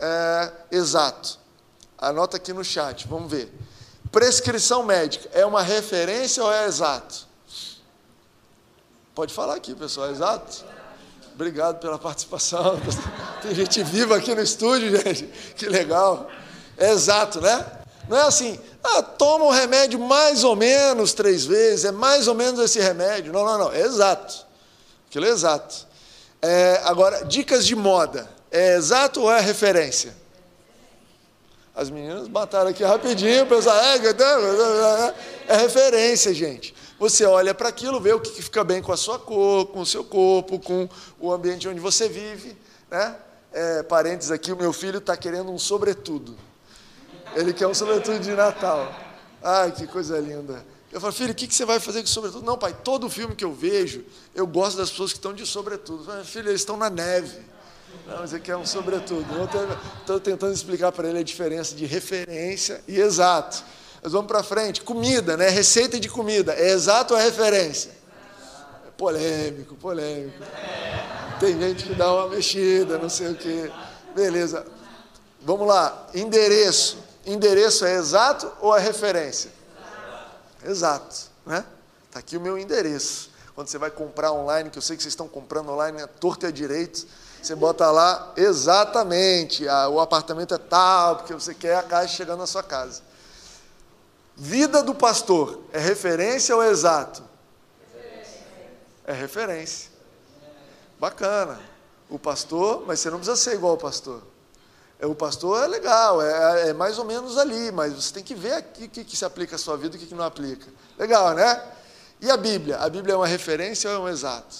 é, 0.00 0.52
exato. 0.70 1.38
Anota 1.96 2.36
aqui 2.36 2.52
no 2.52 2.64
chat, 2.64 3.06
vamos 3.08 3.30
ver. 3.30 3.52
Prescrição 4.10 4.82
médica 4.82 5.28
é 5.32 5.44
uma 5.44 5.62
referência 5.62 6.42
ou 6.42 6.52
é 6.52 6.66
exato? 6.66 7.26
Pode 9.14 9.34
falar 9.34 9.56
aqui, 9.56 9.74
pessoal, 9.74 10.08
é 10.08 10.12
exato? 10.12 10.64
Obrigado 11.34 11.80
pela 11.80 11.98
participação. 11.98 12.80
Tem 13.42 13.54
gente 13.54 13.82
viva 13.82 14.16
aqui 14.16 14.34
no 14.34 14.42
estúdio, 14.42 14.90
gente. 14.96 15.24
Que 15.56 15.68
legal. 15.68 16.28
É 16.76 16.90
exato, 16.90 17.40
né? 17.40 17.64
Não 18.08 18.16
é 18.16 18.22
assim, 18.22 18.58
ah, 18.82 19.02
toma 19.02 19.44
o 19.44 19.50
remédio 19.50 19.98
mais 19.98 20.42
ou 20.44 20.56
menos 20.56 21.12
três 21.12 21.44
vezes, 21.44 21.84
é 21.84 21.92
mais 21.92 22.26
ou 22.26 22.34
menos 22.34 22.58
esse 22.60 22.80
remédio. 22.80 23.32
Não, 23.32 23.44
não, 23.44 23.58
não, 23.58 23.72
é 23.72 23.80
exato. 23.80 24.46
Aquilo 25.08 25.26
é 25.26 25.30
exato. 25.30 25.86
É, 26.40 26.80
agora, 26.84 27.24
dicas 27.24 27.66
de 27.66 27.76
moda. 27.76 28.28
É 28.50 28.76
exato 28.76 29.22
ou 29.22 29.32
é 29.32 29.40
referência? 29.40 30.14
As 31.74 31.90
meninas 31.90 32.28
mataram 32.28 32.70
aqui 32.70 32.82
rapidinho, 32.82 33.46
pessoal. 33.46 33.76
É, 33.76 35.14
é 35.46 35.56
referência, 35.56 36.34
gente. 36.34 36.74
Você 36.98 37.24
olha 37.24 37.54
para 37.54 37.68
aquilo, 37.68 38.00
vê 38.00 38.12
o 38.12 38.20
que 38.20 38.42
fica 38.42 38.64
bem 38.64 38.82
com 38.82 38.90
a 38.90 38.96
sua 38.96 39.18
cor, 39.18 39.66
com 39.66 39.80
o 39.80 39.86
seu 39.86 40.02
corpo, 40.02 40.58
com 40.58 40.88
o 41.20 41.32
ambiente 41.32 41.68
onde 41.68 41.78
você 41.78 42.08
vive. 42.08 42.56
Né? 42.90 43.16
É, 43.52 43.82
parênteses 43.84 44.32
aqui, 44.32 44.50
o 44.50 44.56
meu 44.56 44.72
filho 44.72 44.98
está 44.98 45.16
querendo 45.16 45.52
um 45.52 45.58
sobretudo. 45.58 46.36
Ele 47.36 47.52
quer 47.52 47.68
um 47.68 47.74
sobretudo 47.74 48.18
de 48.18 48.32
Natal. 48.32 48.92
Ai, 49.40 49.70
que 49.70 49.86
coisa 49.86 50.18
linda. 50.18 50.66
Eu 50.90 51.00
falo, 51.00 51.12
filho, 51.12 51.30
o 51.30 51.34
que, 51.34 51.52
você 51.52 51.64
vai 51.64 51.78
fazer 51.78 52.00
com 52.00 52.08
sobretudo? 52.08 52.44
Não, 52.44 52.58
pai, 52.58 52.74
todo 52.82 53.08
filme 53.08 53.36
que 53.36 53.44
eu 53.44 53.52
vejo, 53.52 54.04
eu 54.34 54.46
gosto 54.46 54.78
das 54.78 54.90
pessoas 54.90 55.12
que 55.12 55.18
estão 55.18 55.32
de 55.32 55.46
sobretudo. 55.46 56.04
Falo, 56.04 56.24
filho, 56.24 56.48
eles 56.48 56.62
estão 56.62 56.76
na 56.76 56.90
neve. 56.90 57.38
Não, 58.06 58.18
mas 58.20 58.32
aqui 58.32 58.50
é 58.50 58.56
um 58.56 58.64
sobretudo. 58.64 59.26
Estou 60.00 60.18
tentando 60.18 60.54
explicar 60.54 60.92
para 60.92 61.08
ele 61.08 61.18
a 61.18 61.22
diferença 61.22 61.74
de 61.74 61.84
referência 61.84 62.80
e 62.88 62.98
exato. 62.98 63.62
Mas 64.02 64.12
vamos 64.12 64.26
para 64.26 64.42
frente. 64.42 64.80
Comida, 64.82 65.36
né? 65.36 65.48
Receita 65.48 66.00
de 66.00 66.08
comida. 66.08 66.54
É 66.54 66.70
exato 66.70 67.14
ou 67.14 67.20
é 67.20 67.24
referência? 67.24 67.90
É 68.86 68.90
polêmico, 68.96 69.74
polêmico. 69.74 70.38
Tem 71.38 71.58
gente 71.60 71.84
que 71.84 71.94
dá 71.94 72.12
uma 72.12 72.28
mexida, 72.28 72.98
não 72.98 73.08
sei 73.08 73.32
o 73.32 73.34
quê. 73.34 73.70
Beleza. 74.14 74.64
Vamos 75.42 75.68
lá. 75.68 76.06
Endereço. 76.14 76.98
Endereço 77.26 77.84
é 77.84 77.94
exato 77.94 78.50
ou 78.60 78.76
é 78.76 78.80
referência? 78.80 79.50
Exato. 80.64 81.28
Né? 81.44 81.64
Está 82.06 82.20
aqui 82.20 82.36
o 82.36 82.40
meu 82.40 82.58
endereço. 82.58 83.30
Quando 83.54 83.68
você 83.68 83.78
vai 83.78 83.90
comprar 83.90 84.32
online, 84.32 84.70
que 84.70 84.78
eu 84.78 84.82
sei 84.82 84.96
que 84.96 85.02
vocês 85.02 85.12
estão 85.12 85.28
comprando 85.28 85.70
online, 85.70 86.00
é 86.00 86.06
torto 86.06 86.46
e 86.46 86.48
a 86.48 86.50
direito, 86.50 87.06
você 87.40 87.54
bota 87.54 87.90
lá 87.90 88.32
exatamente, 88.36 89.64
o 89.66 90.00
apartamento 90.00 90.54
é 90.54 90.58
tal, 90.58 91.16
porque 91.16 91.32
você 91.32 91.54
quer 91.54 91.76
a 91.76 91.82
caixa 91.82 92.14
chegando 92.16 92.40
na 92.40 92.46
sua 92.46 92.62
casa. 92.62 93.02
Vida 94.36 94.82
do 94.82 94.94
pastor 94.94 95.62
é 95.72 95.78
referência 95.78 96.54
ou 96.54 96.62
é 96.62 96.70
exato? 96.70 97.22
É 99.04 99.12
referência. 99.12 99.90
Bacana. 100.98 101.58
O 102.10 102.18
pastor, 102.18 102.84
mas 102.86 103.00
você 103.00 103.10
não 103.10 103.18
precisa 103.18 103.36
ser 103.36 103.54
igual 103.54 103.72
ao 103.72 103.78
pastor. 103.78 104.22
É, 104.98 105.06
o 105.06 105.14
pastor 105.14 105.62
é 105.62 105.66
legal, 105.66 106.20
é, 106.20 106.70
é 106.70 106.72
mais 106.72 106.98
ou 106.98 107.04
menos 107.04 107.38
ali, 107.38 107.70
mas 107.70 107.92
você 107.92 108.14
tem 108.14 108.22
que 108.22 108.34
ver 108.34 108.52
aqui 108.54 108.84
o 108.84 108.88
que, 108.88 109.04
que 109.04 109.16
se 109.16 109.24
aplica 109.24 109.56
à 109.56 109.58
sua 109.58 109.76
vida 109.76 109.94
e 109.94 109.98
o 109.98 110.00
que, 110.00 110.06
que 110.06 110.14
não 110.14 110.24
aplica. 110.24 110.66
Legal, 110.98 111.34
né? 111.34 111.62
E 112.20 112.30
a 112.30 112.36
Bíblia? 112.36 112.78
A 112.78 112.88
Bíblia 112.88 113.14
é 113.14 113.16
uma 113.16 113.26
referência 113.26 113.88
ou 113.90 113.96
é 113.96 113.98
um 113.98 114.08
exato? 114.08 114.56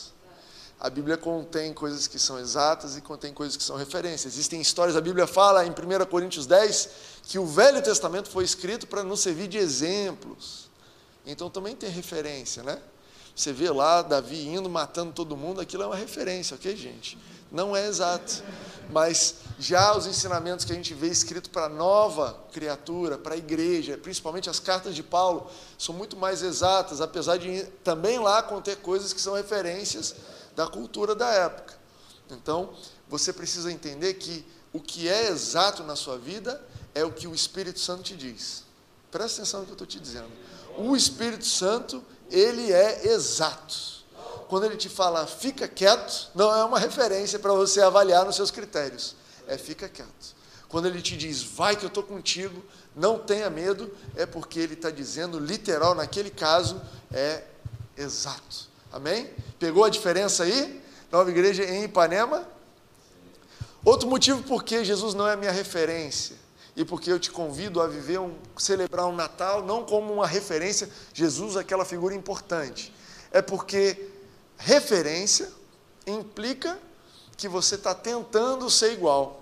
A 0.80 0.88
Bíblia 0.88 1.16
contém 1.16 1.74
coisas 1.74 2.06
que 2.06 2.18
são 2.20 2.38
exatas 2.38 2.96
e 2.96 3.00
contém 3.00 3.32
coisas 3.32 3.56
que 3.56 3.64
são 3.64 3.76
referências. 3.76 4.32
Existem 4.32 4.60
histórias, 4.60 4.96
a 4.96 5.00
Bíblia 5.00 5.26
fala 5.26 5.66
em 5.66 5.70
1 5.70 6.06
Coríntios 6.06 6.46
10 6.46 6.88
que 7.24 7.38
o 7.38 7.44
Velho 7.44 7.82
Testamento 7.82 8.30
foi 8.30 8.44
escrito 8.44 8.86
para 8.86 9.02
nos 9.02 9.20
servir 9.20 9.48
de 9.48 9.58
exemplos. 9.58 10.70
Então 11.26 11.50
também 11.50 11.74
tem 11.74 11.90
referência, 11.90 12.62
né? 12.62 12.78
Você 13.34 13.52
vê 13.52 13.70
lá 13.70 14.02
Davi 14.02 14.48
indo, 14.48 14.68
matando 14.68 15.12
todo 15.12 15.36
mundo, 15.36 15.60
aquilo 15.60 15.82
é 15.82 15.86
uma 15.86 15.96
referência, 15.96 16.54
ok, 16.54 16.76
gente? 16.76 17.18
Não 17.50 17.76
é 17.76 17.86
exato. 17.86 18.42
Mas 18.90 19.36
já 19.58 19.96
os 19.96 20.06
ensinamentos 20.06 20.64
que 20.64 20.72
a 20.72 20.74
gente 20.74 20.94
vê 20.94 21.08
escrito 21.08 21.50
para 21.50 21.66
a 21.66 21.68
nova 21.68 22.38
criatura, 22.52 23.18
para 23.18 23.34
a 23.34 23.38
igreja, 23.38 23.98
principalmente 23.98 24.48
as 24.48 24.60
cartas 24.60 24.94
de 24.94 25.02
Paulo, 25.02 25.50
são 25.76 25.94
muito 25.94 26.16
mais 26.16 26.42
exatas, 26.42 27.00
apesar 27.00 27.38
de 27.38 27.64
também 27.84 28.18
lá 28.18 28.42
conter 28.42 28.76
coisas 28.76 29.12
que 29.12 29.20
são 29.20 29.34
referências 29.34 30.14
da 30.54 30.66
cultura 30.66 31.14
da 31.14 31.28
época. 31.28 31.74
Então, 32.30 32.70
você 33.08 33.32
precisa 33.32 33.72
entender 33.72 34.14
que 34.14 34.44
o 34.72 34.80
que 34.80 35.08
é 35.08 35.28
exato 35.28 35.82
na 35.82 35.96
sua 35.96 36.18
vida 36.18 36.62
é 36.94 37.04
o 37.04 37.12
que 37.12 37.26
o 37.26 37.34
Espírito 37.34 37.80
Santo 37.80 38.02
te 38.02 38.16
diz. 38.16 38.64
Presta 39.10 39.42
atenção 39.42 39.60
no 39.60 39.66
que 39.66 39.72
eu 39.72 39.74
estou 39.74 39.86
te 39.86 39.98
dizendo. 39.98 40.30
O 40.76 40.94
Espírito 40.94 41.46
Santo, 41.46 42.04
ele 42.30 42.72
é 42.72 43.08
exato. 43.08 43.97
Quando 44.48 44.64
ele 44.64 44.76
te 44.76 44.88
fala 44.88 45.26
fica 45.26 45.66
quieto, 45.66 46.30
não 46.34 46.54
é 46.54 46.64
uma 46.64 46.78
referência 46.78 47.38
para 47.38 47.52
você 47.52 47.80
avaliar 47.80 48.24
nos 48.24 48.36
seus 48.36 48.50
critérios. 48.50 49.16
É 49.46 49.56
fica 49.56 49.88
quieto. 49.88 50.36
Quando 50.68 50.86
ele 50.86 51.00
te 51.00 51.16
diz 51.16 51.42
vai 51.42 51.74
que 51.76 51.84
eu 51.84 51.88
estou 51.88 52.02
contigo, 52.02 52.62
não 52.94 53.18
tenha 53.18 53.48
medo, 53.48 53.90
é 54.16 54.26
porque 54.26 54.60
ele 54.60 54.74
está 54.74 54.90
dizendo 54.90 55.38
literal, 55.38 55.94
naquele 55.94 56.30
caso, 56.30 56.80
é 57.12 57.42
exato. 57.96 58.68
Amém? 58.92 59.30
Pegou 59.58 59.84
a 59.84 59.88
diferença 59.88 60.44
aí? 60.44 60.82
Nova 61.10 61.30
igreja 61.30 61.64
em 61.64 61.84
Ipanema. 61.84 62.46
Outro 63.84 64.08
motivo 64.08 64.42
porque 64.42 64.84
Jesus 64.84 65.14
não 65.14 65.26
é 65.26 65.36
minha 65.36 65.52
referência 65.52 66.36
e 66.78 66.84
porque 66.84 67.10
eu 67.10 67.18
te 67.18 67.30
convido 67.30 67.80
a 67.80 67.88
viver 67.88 68.20
um, 68.20 68.36
celebrar 68.56 69.06
um 69.06 69.14
Natal 69.14 69.64
não 69.64 69.84
como 69.84 70.12
uma 70.12 70.26
referência, 70.28 70.88
Jesus 71.12 71.56
aquela 71.56 71.84
figura 71.84 72.14
importante. 72.14 72.94
É 73.32 73.42
porque 73.42 74.10
referência 74.58 75.48
implica 76.06 76.78
que 77.36 77.48
você 77.48 77.76
está 77.76 77.94
tentando 77.94 78.68
ser 78.68 78.92
igual. 78.92 79.40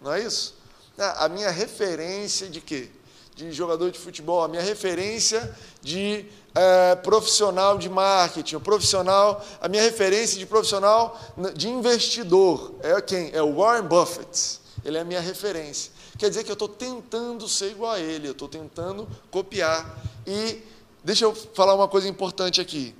Não 0.00 0.12
é 0.12 0.22
isso? 0.22 0.54
Ah, 0.98 1.26
a 1.26 1.28
minha 1.28 1.50
referência 1.50 2.48
de 2.48 2.60
quê? 2.60 2.88
De 3.36 3.52
jogador 3.52 3.90
de 3.90 3.98
futebol, 3.98 4.42
a 4.42 4.48
minha 4.48 4.62
referência 4.62 5.54
de 5.80 6.26
é, 6.54 6.96
profissional 6.96 7.78
de 7.78 7.88
marketing, 7.88 8.58
profissional, 8.58 9.44
a 9.60 9.68
minha 9.68 9.82
referência 9.82 10.38
de 10.38 10.46
profissional 10.46 11.20
de 11.54 11.68
investidor 11.68 12.74
é 12.82 13.00
quem? 13.00 13.30
É 13.32 13.42
o 13.42 13.54
Warren 13.54 13.86
Buffett. 13.86 14.58
Ele 14.84 14.96
é 14.96 15.00
a 15.00 15.04
minha 15.04 15.20
referência. 15.20 15.92
Quer 16.16 16.30
dizer 16.30 16.42
que 16.42 16.50
eu 16.50 16.54
estou 16.54 16.68
tentando 16.68 17.46
ser 17.48 17.70
igual 17.70 17.92
a 17.92 18.00
ele, 18.00 18.26
eu 18.26 18.32
estou 18.32 18.48
tentando 18.48 19.08
copiar. 19.30 20.02
E 20.26 20.62
deixa 21.04 21.24
eu 21.24 21.34
falar 21.34 21.74
uma 21.74 21.86
coisa 21.86 22.08
importante 22.08 22.60
aqui. 22.60 22.94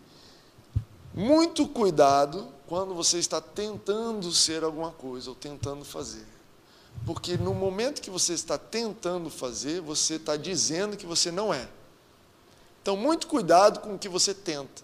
Muito 1.18 1.66
cuidado 1.66 2.46
quando 2.68 2.94
você 2.94 3.18
está 3.18 3.40
tentando 3.40 4.30
ser 4.30 4.62
alguma 4.62 4.92
coisa 4.92 5.30
ou 5.30 5.34
tentando 5.34 5.84
fazer. 5.84 6.24
Porque 7.04 7.36
no 7.36 7.52
momento 7.52 8.00
que 8.00 8.08
você 8.08 8.34
está 8.34 8.56
tentando 8.56 9.28
fazer, 9.28 9.80
você 9.80 10.14
está 10.14 10.36
dizendo 10.36 10.96
que 10.96 11.04
você 11.04 11.32
não 11.32 11.52
é. 11.52 11.66
Então, 12.80 12.96
muito 12.96 13.26
cuidado 13.26 13.80
com 13.80 13.96
o 13.96 13.98
que 13.98 14.08
você 14.08 14.32
tenta. 14.32 14.80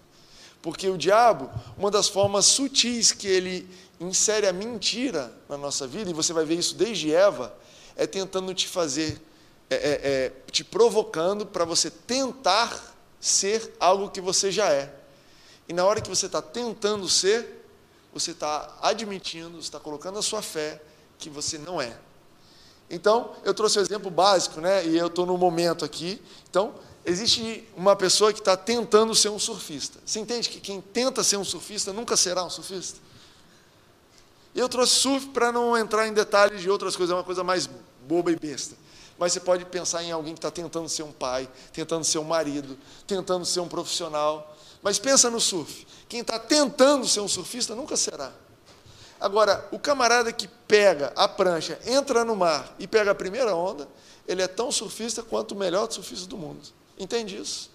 Porque 0.61 0.89
o 0.89 0.97
diabo, 0.97 1.49
uma 1.77 1.89
das 1.89 2.09
formas 2.09 2.47
sutis 2.47 3.13
que 3.13 3.29
ele 3.29 3.69
insere 3.97 4.45
a 4.45 4.51
mentira 4.51 5.31
na 5.47 5.57
nossa 5.57 5.87
vida, 5.87 6.09
e 6.09 6.13
você 6.13 6.33
vai 6.33 6.43
ver 6.43 6.55
isso 6.55 6.75
desde 6.75 7.15
Eva, 7.15 7.55
é 7.95 8.05
tentando 8.05 8.53
te 8.53 8.67
fazer, 8.67 9.21
é, 9.69 9.75
é, 9.75 10.01
é, 10.03 10.33
te 10.51 10.65
provocando 10.65 11.45
para 11.45 11.63
você 11.63 11.89
tentar 11.89 12.93
ser 13.21 13.73
algo 13.79 14.09
que 14.09 14.19
você 14.19 14.51
já 14.51 14.69
é. 14.69 15.04
E 15.67 15.73
na 15.73 15.85
hora 15.85 16.01
que 16.01 16.09
você 16.09 16.27
está 16.27 16.41
tentando 16.41 17.07
ser, 17.09 17.65
você 18.13 18.31
está 18.31 18.77
admitindo, 18.81 19.59
está 19.59 19.79
colocando 19.79 20.19
a 20.19 20.21
sua 20.21 20.41
fé 20.41 20.81
que 21.17 21.29
você 21.29 21.57
não 21.57 21.81
é. 21.81 21.97
Então, 22.89 23.35
eu 23.43 23.53
trouxe 23.53 23.77
o 23.77 23.81
um 23.81 23.83
exemplo 23.83 24.11
básico, 24.11 24.61
né? 24.61 24.85
E 24.85 24.97
eu 24.97 25.07
estou 25.07 25.25
no 25.25 25.37
momento 25.37 25.83
aqui. 25.83 26.21
Então, 26.49 26.75
existe 27.03 27.67
uma 27.75 27.95
pessoa 27.95 28.31
que 28.31 28.39
está 28.39 28.55
tentando 28.55 29.15
ser 29.15 29.29
um 29.29 29.39
surfista. 29.39 29.99
Você 30.05 30.19
entende 30.19 30.49
que 30.49 30.59
quem 30.59 30.79
tenta 30.79 31.23
ser 31.23 31.37
um 31.37 31.43
surfista 31.43 31.91
nunca 31.91 32.15
será 32.15 32.43
um 32.43 32.49
surfista? 32.49 32.99
Eu 34.53 34.69
trouxe 34.69 34.93
surf 34.95 35.27
para 35.29 35.51
não 35.51 35.77
entrar 35.77 36.07
em 36.07 36.13
detalhes 36.13 36.61
de 36.61 36.69
outras 36.69 36.95
coisas, 36.95 37.11
é 37.13 37.17
uma 37.17 37.23
coisa 37.23 37.43
mais 37.43 37.69
boba 38.07 38.31
e 38.31 38.35
besta. 38.35 38.75
Mas 39.17 39.33
você 39.33 39.39
pode 39.39 39.65
pensar 39.65 40.03
em 40.03 40.11
alguém 40.11 40.33
que 40.33 40.39
está 40.39 40.51
tentando 40.51 40.87
ser 40.87 41.03
um 41.03 41.11
pai, 41.11 41.49
tentando 41.73 42.03
ser 42.03 42.19
um 42.19 42.23
marido, 42.23 42.77
tentando 43.07 43.45
ser 43.45 43.59
um 43.59 43.67
profissional. 43.67 44.54
Mas 44.85 44.99
pensa 44.99 45.31
no 45.31 45.41
surf. 45.41 45.87
Quem 46.07 46.21
está 46.21 46.37
tentando 46.37 47.07
ser 47.07 47.19
um 47.19 47.27
surfista 47.27 47.73
nunca 47.73 47.97
será. 47.97 48.31
Agora, 49.19 49.67
o 49.71 49.79
camarada 49.79 50.31
que 50.31 50.47
pega 50.47 51.11
a 51.15 51.27
prancha, 51.27 51.79
entra 51.87 52.23
no 52.23 52.35
mar 52.35 52.75
e 52.77 52.85
pega 52.85 53.09
a 53.09 53.15
primeira 53.15 53.55
onda, 53.55 53.87
ele 54.27 54.43
é 54.43 54.47
tão 54.47 54.71
surfista 54.71 55.23
quanto 55.23 55.53
o 55.53 55.57
melhor 55.57 55.91
surfista 55.91 56.27
do 56.27 56.37
mundo. 56.37 56.61
Entende 56.99 57.35
isso? 57.35 57.71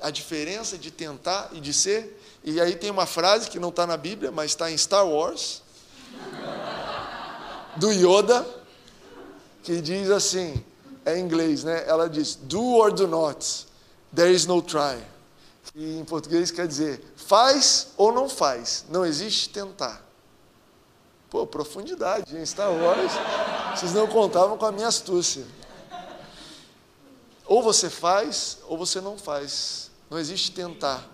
A 0.00 0.10
diferença 0.10 0.76
de 0.76 0.90
tentar 0.90 1.50
e 1.52 1.60
de 1.60 1.72
ser. 1.72 2.20
E 2.42 2.60
aí 2.60 2.74
tem 2.74 2.90
uma 2.90 3.06
frase 3.06 3.48
que 3.48 3.60
não 3.60 3.68
está 3.68 3.86
na 3.86 3.96
Bíblia, 3.96 4.32
mas 4.32 4.50
está 4.50 4.68
em 4.68 4.76
Star 4.76 5.06
Wars, 5.06 5.62
do 7.78 7.92
Yoda, 7.92 8.44
que 9.62 9.80
diz 9.80 10.10
assim, 10.10 10.64
é 11.06 11.16
em 11.16 11.22
inglês, 11.22 11.62
né? 11.62 11.84
Ela 11.86 12.08
diz, 12.08 12.34
do 12.34 12.74
or 12.74 12.92
do 12.92 13.06
not, 13.06 13.46
there 14.12 14.34
is 14.34 14.44
no 14.44 14.60
try. 14.60 14.98
Em 15.74 16.04
português 16.04 16.50
quer 16.50 16.66
dizer, 16.66 17.02
faz 17.16 17.88
ou 17.96 18.12
não 18.12 18.28
faz, 18.28 18.84
não 18.88 19.04
existe 19.04 19.50
tentar. 19.50 20.04
Pô, 21.30 21.46
profundidade 21.46 22.36
em 22.36 22.44
Star 22.44 22.72
Wars, 22.72 23.12
vocês 23.74 23.92
não 23.92 24.06
contavam 24.06 24.56
com 24.56 24.64
a 24.64 24.72
minha 24.72 24.88
astúcia. 24.88 25.44
Ou 27.44 27.62
você 27.62 27.88
faz, 27.88 28.58
ou 28.66 28.76
você 28.76 29.00
não 29.00 29.18
faz. 29.18 29.90
Não 30.10 30.18
existe 30.18 30.52
tentar. 30.52 31.06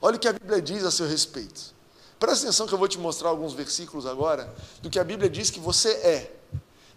Olha 0.00 0.16
o 0.16 0.18
que 0.18 0.28
a 0.28 0.32
Bíblia 0.32 0.60
diz 0.60 0.84
a 0.84 0.90
seu 0.90 1.06
respeito. 1.06 1.74
Presta 2.18 2.46
atenção 2.46 2.66
que 2.66 2.74
eu 2.74 2.78
vou 2.78 2.88
te 2.88 2.98
mostrar 2.98 3.28
alguns 3.28 3.52
versículos 3.52 4.06
agora 4.06 4.52
do 4.82 4.90
que 4.90 4.98
a 4.98 5.04
Bíblia 5.04 5.28
diz 5.28 5.50
que 5.50 5.60
você 5.60 5.90
é. 5.90 6.32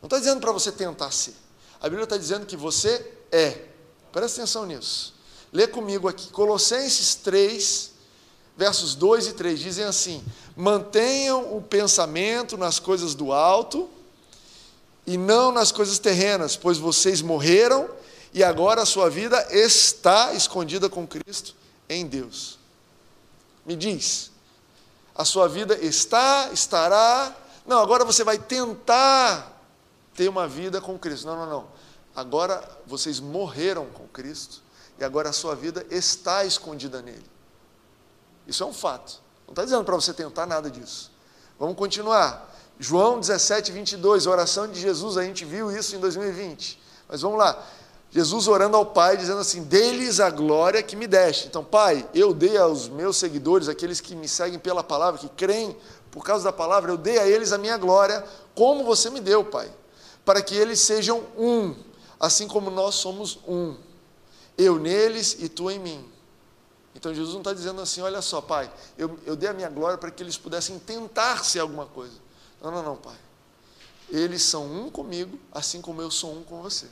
Não 0.02 0.08
está 0.08 0.18
dizendo 0.18 0.42
para 0.42 0.52
você 0.52 0.72
tentar 0.72 1.12
ser. 1.12 1.36
A 1.80 1.84
Bíblia 1.84 2.04
está 2.04 2.18
dizendo 2.18 2.46
que 2.46 2.58
você 2.58 3.14
é. 3.32 3.68
Presta 4.12 4.42
atenção 4.42 4.66
nisso. 4.66 5.14
Lê 5.52 5.68
comigo 5.68 6.08
aqui, 6.08 6.30
Colossenses 6.30 7.16
3, 7.16 7.92
versos 8.56 8.96
2 8.96 9.28
e 9.28 9.34
3 9.34 9.60
dizem 9.60 9.84
assim: 9.84 10.24
Mantenham 10.56 11.56
o 11.56 11.62
pensamento 11.62 12.58
nas 12.58 12.80
coisas 12.80 13.14
do 13.14 13.34
alto 13.34 13.90
e 15.06 15.18
não 15.18 15.52
nas 15.52 15.72
coisas 15.72 16.00
terrenas, 16.00 16.56
pois 16.56 16.78
vocês 16.78 17.22
morreram 17.22 17.90
e 18.34 18.44
agora 18.44 18.82
a 18.82 18.86
sua 18.86 19.10
vida 19.10 19.46
está 19.52 20.34
escondida 20.34 20.90
com 20.90 21.06
Cristo 21.06 21.54
em 21.90 22.08
Deus. 22.08 22.58
Me 23.66 23.76
diz, 23.76 24.32
a 25.14 25.26
sua 25.26 25.50
vida 25.50 25.78
está, 25.78 26.50
estará. 26.54 27.36
Não, 27.66 27.80
agora 27.80 28.06
você 28.06 28.24
vai 28.24 28.38
tentar 28.38 29.62
ter 30.16 30.30
uma 30.30 30.48
vida 30.48 30.80
com 30.80 30.98
Cristo. 30.98 31.28
Não, 31.28 31.36
não, 31.36 31.50
não. 31.50 31.68
Agora 32.16 32.64
vocês 32.88 33.20
morreram 33.20 33.88
com 33.88 34.08
Cristo 34.08 34.62
e 35.00 35.04
agora 35.04 35.30
a 35.30 35.34
sua 35.34 35.56
vida 35.56 35.86
está 35.90 36.46
escondida 36.46 37.02
nele. 37.02 37.30
Isso 38.48 38.64
é 38.64 38.66
um 38.66 38.74
fato. 38.74 39.22
Não 39.46 39.52
está 39.52 39.64
dizendo 39.64 39.84
para 39.84 39.96
você 39.96 40.14
tentar 40.14 40.46
nada 40.46 40.70
disso. 40.70 41.12
Vamos 41.60 41.76
continuar. 41.76 42.50
João 42.80 43.20
17, 43.20 43.72
22, 43.72 44.26
a 44.26 44.32
oração 44.32 44.68
de 44.68 44.80
Jesus, 44.80 45.18
a 45.18 45.24
gente 45.24 45.46
viu 45.46 45.72
isso 45.72 45.96
em 45.96 46.00
2020. 46.00 46.82
Mas 47.08 47.22
vamos 47.22 47.38
lá. 47.38 47.64
Jesus 48.10 48.48
orando 48.48 48.76
ao 48.76 48.86
Pai, 48.86 49.16
dizendo 49.16 49.40
assim: 49.40 49.64
Deles 49.64 50.20
a 50.20 50.30
glória 50.30 50.84
que 50.84 50.96
me 50.96 51.08
deste. 51.08 51.48
Então, 51.48 51.64
Pai, 51.64 52.08
eu 52.14 52.34
dei 52.34 52.58
aos 52.58 52.90
meus 52.90 53.18
seguidores, 53.18 53.70
aqueles 53.70 54.02
que 54.02 54.16
me 54.16 54.28
seguem 54.28 54.60
pela 54.60 54.84
palavra, 54.84 55.20
que 55.20 55.30
creem 55.30 55.78
por 56.12 56.24
causa 56.24 56.44
da 56.44 56.52
palavra, 56.52 56.92
eu 56.92 56.98
dei 56.98 57.18
a 57.18 57.28
eles 57.28 57.54
a 57.54 57.58
minha 57.58 57.78
glória, 57.78 58.24
como 58.54 58.84
você 58.84 59.10
me 59.10 59.22
deu, 59.22 59.46
Pai, 59.46 59.72
para 60.26 60.42
que 60.42 60.54
eles 60.54 60.82
sejam 60.82 61.24
um, 61.38 61.74
assim 62.20 62.48
como 62.48 62.70
nós 62.70 62.96
somos 62.96 63.40
um. 63.48 63.76
Eu 64.58 64.80
neles 64.80 65.38
e 65.40 65.50
tu 65.50 65.70
em 65.70 65.80
mim. 65.80 66.12
Então, 66.96 67.14
Jesus 67.14 67.34
não 67.34 67.42
está 67.42 67.54
dizendo 67.54 67.82
assim: 67.82 68.02
olha 68.02 68.22
só, 68.22 68.42
Pai, 68.42 68.72
eu, 68.98 69.18
eu 69.26 69.36
dei 69.36 69.50
a 69.50 69.54
minha 69.54 69.70
glória 69.70 69.98
para 69.98 70.12
que 70.12 70.22
eles 70.22 70.38
pudessem 70.38 70.78
tentar 70.80 71.44
ser 71.44 71.60
alguma 71.60 71.86
coisa. 71.86 72.16
Não, 72.62 72.72
não, 72.72 72.84
não, 72.84 72.96
Pai. 72.96 73.16
Eles 74.10 74.42
são 74.42 74.66
um 74.66 74.90
comigo, 74.90 75.40
assim 75.52 75.82
como 75.82 76.02
eu 76.02 76.12
sou 76.12 76.34
um 76.34 76.44
com 76.44 76.62
você. 76.62 76.88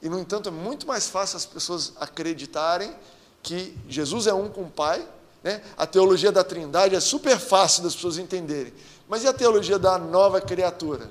E, 0.00 0.08
no 0.08 0.18
entanto, 0.18 0.48
é 0.48 0.52
muito 0.52 0.86
mais 0.86 1.08
fácil 1.08 1.36
as 1.36 1.44
pessoas 1.44 1.92
acreditarem 1.98 2.94
que 3.42 3.76
Jesus 3.88 4.26
é 4.26 4.34
um 4.34 4.48
com 4.48 4.62
o 4.62 4.70
Pai. 4.70 5.06
Né? 5.42 5.62
A 5.76 5.86
teologia 5.86 6.30
da 6.30 6.44
Trindade 6.44 6.94
é 6.94 7.00
super 7.00 7.38
fácil 7.38 7.82
das 7.82 7.94
pessoas 7.94 8.18
entenderem. 8.18 8.72
Mas 9.08 9.24
e 9.24 9.28
a 9.28 9.32
teologia 9.32 9.78
da 9.78 9.98
nova 9.98 10.40
criatura? 10.40 11.10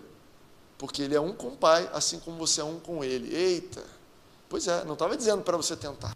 Porque 0.77 1.01
ele 1.01 1.15
é 1.15 1.22
um 1.22 1.34
com 1.34 1.48
o 1.50 1.58
Pai, 1.58 1.89
assim 1.94 2.20
como 2.20 2.38
você 2.38 2.62
é 2.62 2.63
um 2.63 2.79
com 2.79 3.03
ele. 3.03 3.34
Eita! 3.36 3.95
Pois 4.50 4.68
é, 4.68 4.84
não 4.86 4.94
estava 4.94 5.18
dizendo 5.18 5.42
para 5.42 5.58
você 5.58 5.75
tentar. 5.75 6.16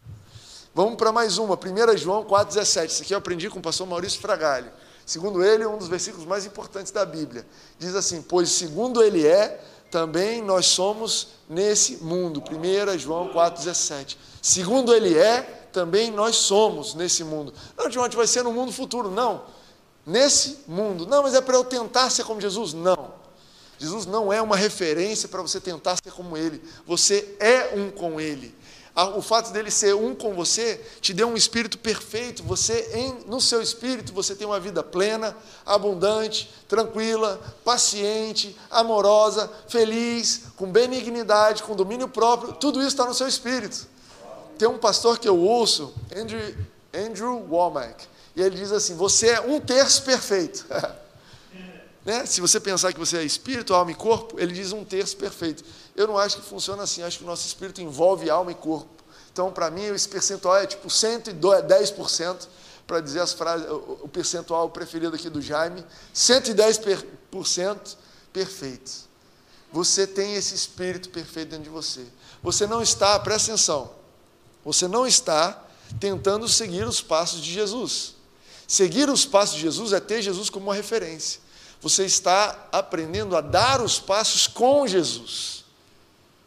Vamos 0.74 0.96
para 0.96 1.12
mais 1.12 1.38
uma, 1.38 1.56
1 1.56 1.98
João 1.98 2.24
4,17. 2.24 2.86
Isso 2.86 3.02
aqui 3.02 3.14
eu 3.14 3.18
aprendi 3.18 3.50
com 3.50 3.60
o 3.60 3.62
pastor 3.62 3.88
Maurício 3.88 4.20
Fragalho. 4.22 4.72
Segundo 5.06 5.44
ele, 5.44 5.66
um 5.66 5.78
dos 5.78 5.88
versículos 5.88 6.26
mais 6.26 6.46
importantes 6.46 6.92
da 6.92 7.04
Bíblia. 7.04 7.46
Diz 7.80 7.96
assim: 7.96 8.22
Pois 8.22 8.52
segundo 8.52 9.02
ele 9.04 9.26
é, 9.26 9.60
também 9.90 10.42
nós 10.42 10.68
somos 10.68 11.30
nesse 11.50 11.98
mundo. 11.98 12.44
1 12.52 13.00
João 13.00 13.34
4,17. 13.34 14.18
Segundo 14.42 14.94
ele 14.94 15.18
é, 15.18 15.68
também 15.74 16.12
nós 16.12 16.36
somos 16.36 16.94
nesse 16.94 17.24
mundo. 17.24 17.54
Não, 17.76 17.90
Timóteo, 17.90 18.18
vai 18.18 18.28
ser 18.28 18.44
no 18.44 18.52
mundo 18.52 18.72
futuro. 18.72 19.10
Não. 19.10 19.42
Nesse 20.06 20.60
mundo. 20.68 21.08
Não, 21.08 21.24
mas 21.24 21.34
é 21.34 21.42
para 21.42 21.56
eu 21.56 21.64
tentar 21.64 22.10
ser 22.10 22.24
como 22.24 22.40
Jesus? 22.40 22.74
Não. 22.74 23.19
Jesus 23.80 24.06
não 24.06 24.32
é 24.32 24.42
uma 24.42 24.56
referência 24.56 25.28
para 25.28 25.42
você 25.42 25.60
tentar 25.60 25.96
ser 25.96 26.12
como 26.12 26.38
ele. 26.38 26.62
Você 26.86 27.36
é 27.40 27.74
um 27.76 27.90
com 27.90 28.22
ele 28.22 28.54
o 29.16 29.22
fato 29.22 29.52
dele 29.52 29.72
ser 29.72 29.96
um 29.96 30.14
com 30.14 30.34
você 30.34 30.82
te 31.00 31.14
deu 31.14 31.28
um 31.28 31.38
espírito 31.38 31.78
perfeito. 31.78 32.44
Você, 32.44 32.90
em, 32.94 33.20
no 33.28 33.40
seu 33.40 33.62
espírito, 33.62 34.12
você 34.12 34.36
tem 34.36 34.46
uma 34.46 34.60
vida 34.60 34.84
plena, 34.84 35.36
abundante, 35.66 36.52
tranquila, 36.68 37.39
paciente, 37.63 38.58
amorosa, 38.70 39.50
feliz, 39.68 40.44
com 40.58 40.70
benignidade, 40.72 41.63
com 41.63 41.76
domínio 41.76 42.10
próprio. 42.10 42.54
Tudo 42.54 42.80
isso 42.80 42.89
está 42.89 43.06
no 43.06 43.13
seu 43.13 43.28
espírito. 43.28 43.88
Tem 44.58 44.68
um 44.68 44.78
pastor 44.78 45.18
que 45.18 45.30
eu 45.30 45.38
ouço, 45.38 45.94
Andrew, 46.13 46.56
Andrew 46.94 47.48
Womack, 47.50 48.06
e 48.36 48.42
ele 48.42 48.58
diz 48.58 48.72
assim: 48.74 48.96
Você 48.96 49.30
é 49.30 49.42
um 49.42 49.60
terço 49.62 50.04
perfeito. 50.04 50.65
né? 52.06 52.26
Se 52.26 52.42
você 52.42 52.60
pensar 52.60 52.94
que 52.94 53.00
você 53.00 53.18
é 53.18 53.24
espírito, 53.24 53.74
alma 53.74 53.92
e 53.92 53.96
corpo, 53.96 54.40
ele 54.40 54.54
diz 54.54 54.72
um 54.72 54.84
terço 54.84 55.18
perfeito. 55.18 55.64
Eu 55.96 56.08
não 56.08 56.18
acho 56.18 56.38
que 56.38 56.44
funciona 56.44 56.84
assim, 56.84 57.04
acho 57.04 57.18
que 57.18 57.24
o 57.24 57.28
nosso 57.28 57.46
espírito 57.46 57.82
envolve 57.82 58.30
alma 58.30 58.52
e 58.52 58.56
corpo. 58.56 59.04
Então, 59.32 59.52
para 59.52 59.70
mim, 59.70 59.84
esse 59.84 60.08
percentual 60.08 60.58
é 60.58 60.66
tipo 60.66 60.88
110%, 60.88 62.48
para 62.88 63.02
dizer 63.02 63.20
as 63.20 63.34
frases, 63.34 63.68
o 63.70 64.08
percentual 64.12 64.70
preferido 64.72 65.16
aqui 65.16 65.30
do 65.30 65.42
Jaime, 65.42 65.86
110% 66.14 67.96
perfeito. 68.34 68.92
Você 69.72 70.08
tem 70.08 70.34
esse 70.34 70.56
espírito 70.56 71.10
perfeito 71.10 71.50
dentro 71.50 71.66
de 71.66 71.70
você. 71.70 72.04
Você 72.42 72.66
não 72.66 72.82
está, 72.82 73.20
presta 73.20 73.52
atenção, 73.52 73.92
você 74.66 74.88
não 74.88 75.06
está 75.06 75.64
tentando 76.00 76.48
seguir 76.48 76.84
os 76.84 77.00
passos 77.00 77.42
de 77.42 77.54
Jesus. 77.54 78.16
Seguir 78.68 79.10
os 79.10 79.26
passos 79.26 79.56
de 79.56 79.62
Jesus 79.62 79.94
é 79.94 80.00
ter 80.00 80.22
Jesus 80.22 80.50
como 80.50 80.68
uma 80.68 80.76
referência. 80.76 81.42
Você 81.82 82.06
está 82.06 82.68
aprendendo 82.72 83.36
a 83.38 83.42
dar 83.42 83.82
os 83.82 84.00
passos 84.00 84.48
com 84.48 84.86
Jesus. 84.88 85.63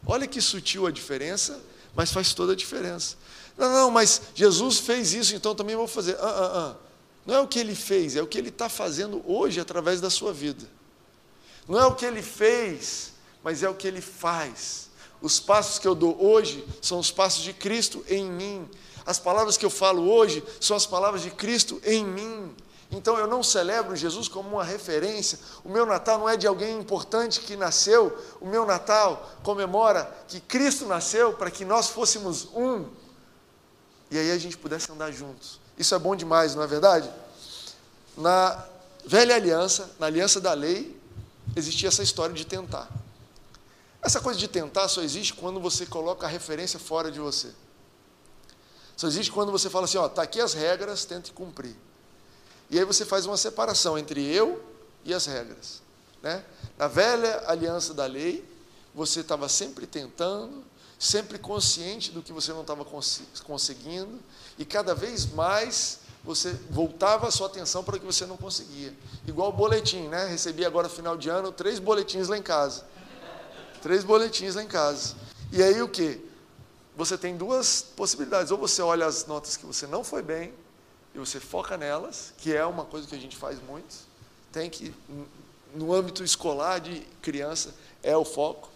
Olha 0.07 0.27
que 0.27 0.41
sutil 0.41 0.87
a 0.87 0.91
diferença, 0.91 1.61
mas 1.95 2.13
faz 2.13 2.35
toda 2.35 2.53
a 2.53 2.57
diferença. 2.57 3.17
Não, 3.57 3.71
não, 3.73 3.91
mas 3.91 4.23
Jesus 4.35 4.79
fez 4.79 5.13
isso, 5.13 5.35
então 5.35 5.55
também 5.55 5.77
vou 5.77 5.87
fazer. 5.87 6.17
Ah, 6.21 6.27
ah, 6.27 6.53
ah. 6.55 6.77
Não 7.25 7.35
é 7.35 7.41
o 7.41 7.47
que 7.47 7.59
ele 7.59 7.75
fez, 7.75 8.17
é 8.17 8.23
o 8.23 8.27
que 8.27 8.37
ele 8.37 8.49
está 8.49 8.69
fazendo 8.69 9.23
hoje 9.27 9.61
através 9.61 10.01
da 10.01 10.11
sua 10.11 10.33
vida. 10.33 10.67
Não 11.69 11.79
é 11.79 11.87
o 11.87 11.95
que 11.95 12.05
ele 12.05 12.23
fez, 12.23 13.13
mas 13.43 13.63
é 13.63 13.69
o 13.69 13.75
que 13.75 13.87
ele 13.87 14.01
faz. 14.01 14.91
Os 15.21 15.39
passos 15.39 15.79
que 15.79 15.87
eu 15.87 15.95
dou 15.95 16.21
hoje 16.21 16.67
são 16.81 16.99
os 16.99 17.13
passos 17.13 17.45
de 17.45 17.53
Cristo 17.53 18.05
em 18.09 18.25
mim. 18.31 18.69
As 19.07 19.19
palavras 19.19 19.57
que 19.57 19.65
eu 19.65 19.71
falo 19.71 20.11
hoje 20.11 20.43
são 20.61 20.77
as 20.77 20.87
palavras 20.87 21.23
de 21.23 21.31
Cristo 21.31 21.81
em 21.85 22.05
mim. 22.05 22.55
Então 22.93 23.19
eu 23.19 23.27
não 23.27 23.43
celebro 23.43 23.97
Jesus 23.97 24.29
como 24.29 24.51
uma 24.51 24.65
referência. 24.65 25.39
O 25.65 25.71
meu 25.71 25.87
Natal 25.87 26.19
não 26.19 26.29
é 26.29 26.37
de 26.37 26.47
alguém 26.47 26.79
importante 26.79 27.41
que 27.41 27.57
nasceu. 27.57 28.17
O 28.39 28.47
meu 28.47 28.67
Natal 28.67 29.31
comemora 29.43 30.15
que 30.29 30.39
Cristo 30.41 30.85
nasceu 30.85 31.33
para 31.33 31.51
que 31.51 31.65
nós 31.65 31.89
fôssemos 31.89 32.49
um. 32.55 32.87
E 34.11 34.19
aí 34.19 34.31
a 34.31 34.37
gente 34.37 34.59
pudesse 34.59 34.93
andar 34.93 35.11
juntos. 35.11 35.59
Isso 35.79 35.95
é 35.95 35.99
bom 35.99 36.15
demais, 36.15 36.55
não 36.55 36.63
é 36.63 36.67
verdade? 36.67 37.11
Na 38.15 38.63
velha 39.07 39.35
aliança, 39.35 39.91
na 39.99 40.07
aliança 40.07 40.39
da 40.39 40.53
lei, 40.53 40.95
existia 41.57 41.89
essa 41.89 42.03
história 42.03 42.35
de 42.35 42.45
tentar. 42.45 42.91
Essa 44.03 44.21
coisa 44.21 44.39
de 44.39 44.49
tentar 44.49 44.87
só 44.89 45.01
existe 45.01 45.33
quando 45.33 45.59
você 45.61 45.87
coloca 45.87 46.27
a 46.27 46.29
referência 46.29 46.79
fora 46.79 47.11
de 47.11 47.21
você. 47.21 47.49
Só 48.95 49.07
existe 49.07 49.33
quando 49.33 49.51
você 49.51 49.71
fala 49.71 49.87
assim, 49.87 49.97
ó, 49.97 50.11
tá 50.11 50.21
aqui 50.21 50.43
as 50.43 50.53
regras, 50.53 51.07
tente 51.07 51.33
cumprir. 51.33 51.75
E 52.71 52.79
aí 52.79 52.85
você 52.85 53.05
faz 53.05 53.27
uma 53.27 53.37
separação 53.37 53.99
entre 53.99 54.25
eu 54.25 54.63
e 55.05 55.13
as 55.13 55.27
regras. 55.27 55.83
Né? 56.23 56.45
Na 56.79 56.89
velha 56.89 57.45
aliança 57.47 57.93
da 57.93 58.07
lei, 58.07 58.45
você 58.95 59.21
estava 59.21 59.49
sempre 59.49 59.87
tentando, 59.87 60.63
sempre 60.99 61.39
consciente 61.39 62.13
do 62.13 62.23
que 62.23 62.33
você 62.33 62.53
não 62.53 62.61
estava 62.61 62.85
cons 62.85 63.23
conseguindo, 63.45 64.21
e 64.59 64.65
cada 64.65 64.95
vez 64.95 65.27
mais 65.27 66.01
você 66.25 66.53
voltava 66.71 67.27
a 67.27 67.31
sua 67.31 67.49
atenção 67.49 67.83
para 67.83 67.97
o 67.97 68.01
que 68.01 68.07
você 68.07 68.25
não 68.25 68.37
conseguia. 68.37 68.95
Igual 69.27 69.49
o 69.49 69.53
boletim, 69.53 70.07
né? 70.07 70.27
Recebi 70.27 70.65
agora 70.65 70.89
final 70.89 71.17
de 71.17 71.29
ano 71.29 71.51
três 71.51 71.81
boletins 71.81 72.29
lá 72.29 72.39
em 72.39 72.43
casa. 72.43 72.85
Três 73.81 74.05
boletins 74.05 74.55
lá 74.55 74.63
em 74.63 74.69
casa. 74.69 75.17
E 75.51 75.61
aí 75.61 75.83
o 75.83 75.89
que? 75.89 76.25
Você 76.97 77.19
tem 77.19 77.37
duas 77.37 77.83
possibilidades. 77.83 78.53
Ou 78.53 78.59
você 78.59 78.81
olha 78.81 79.05
as 79.05 79.27
notas 79.27 79.57
que 79.57 79.67
você 79.67 79.87
não 79.87 80.05
foi 80.05 80.23
bem, 80.23 80.55
e 81.15 81.19
você 81.19 81.39
foca 81.39 81.77
nelas, 81.77 82.33
que 82.39 82.55
é 82.55 82.65
uma 82.65 82.85
coisa 82.85 83.07
que 83.07 83.15
a 83.15 83.19
gente 83.19 83.37
faz 83.37 83.61
muito. 83.63 83.95
Tem 84.51 84.71
que, 84.71 84.95
no 85.75 85.93
âmbito 85.93 86.25
escolar 86.25 86.81
de 86.81 87.01
criança, 87.21 87.75
é 88.03 88.17
o 88.17 88.25
foco. 88.25 88.71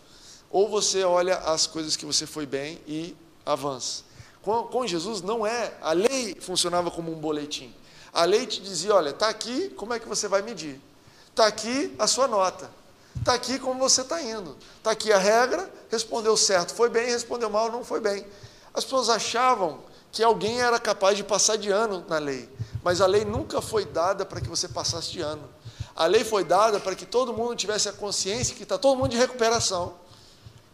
Ou 0.51 0.69
você 0.69 1.03
olha 1.03 1.37
as 1.39 1.67
coisas 1.67 1.97
que 1.97 2.07
você 2.07 2.27
foi 2.27 2.47
bem 2.47 2.81
e 2.87 3.17
avança. 3.45 4.05
Com, 4.43 4.65
com 4.65 4.87
Jesus 4.87 5.23
não 5.23 5.47
é, 5.47 5.75
a 5.81 5.93
lei 5.93 6.37
funcionava 6.41 6.91
como 6.91 7.11
um 7.13 7.19
boletim. 7.19 7.75
A 8.13 8.25
lei 8.25 8.47
te 8.47 8.63
dizia, 8.63 8.95
olha, 8.95 9.11
está 9.11 9.29
aqui, 9.29 9.71
como 9.71 9.93
é 9.93 9.99
que 9.99 10.09
você 10.09 10.29
vai 10.29 10.43
medir? 10.43 10.81
Está 11.29 11.47
aqui 11.47 11.95
a 11.99 12.07
sua 12.07 12.29
nota. 12.29 12.71
Está 13.19 13.35
aqui 13.35 13.59
como 13.59 13.81
você 13.81 14.03
está 14.03 14.23
indo. 14.23 14.57
Está 14.79 14.93
aqui 14.93 15.13
a 15.13 15.19
regra, 15.19 15.71
respondeu 15.91 16.37
certo, 16.37 16.75
foi 16.75 16.89
bem, 16.89 17.11
respondeu 17.11 17.51
mal, 17.51 17.71
não 17.71 17.85
foi 17.85 18.01
bem. 18.01 18.27
As 18.73 18.85
pessoas 18.85 19.09
achavam 19.09 19.81
que 20.17 20.25
alguém 20.25 20.63
era 20.63 20.81
capaz 20.81 21.15
de 21.15 21.23
passar 21.23 21.57
de 21.57 21.71
ano 21.71 22.03
na 22.09 22.17
lei, 22.17 22.49
mas 22.83 23.03
a 23.03 23.07
lei 23.07 23.23
nunca 23.23 23.61
foi 23.61 23.85
dada 23.85 24.25
para 24.25 24.41
que 24.41 24.49
você 24.49 24.67
passasse 24.67 25.13
de 25.13 25.21
ano. 25.21 25.47
A 25.95 26.07
lei 26.07 26.25
foi 26.25 26.43
dada 26.43 26.81
para 26.81 26.95
que 26.95 27.05
todo 27.05 27.35
mundo 27.35 27.55
tivesse 27.55 27.87
a 27.91 27.93
consciência 27.93 28.57
que 28.57 28.63
está 28.63 28.79
todo 28.79 28.97
mundo 28.97 29.11
de 29.11 29.19
recuperação 29.19 29.95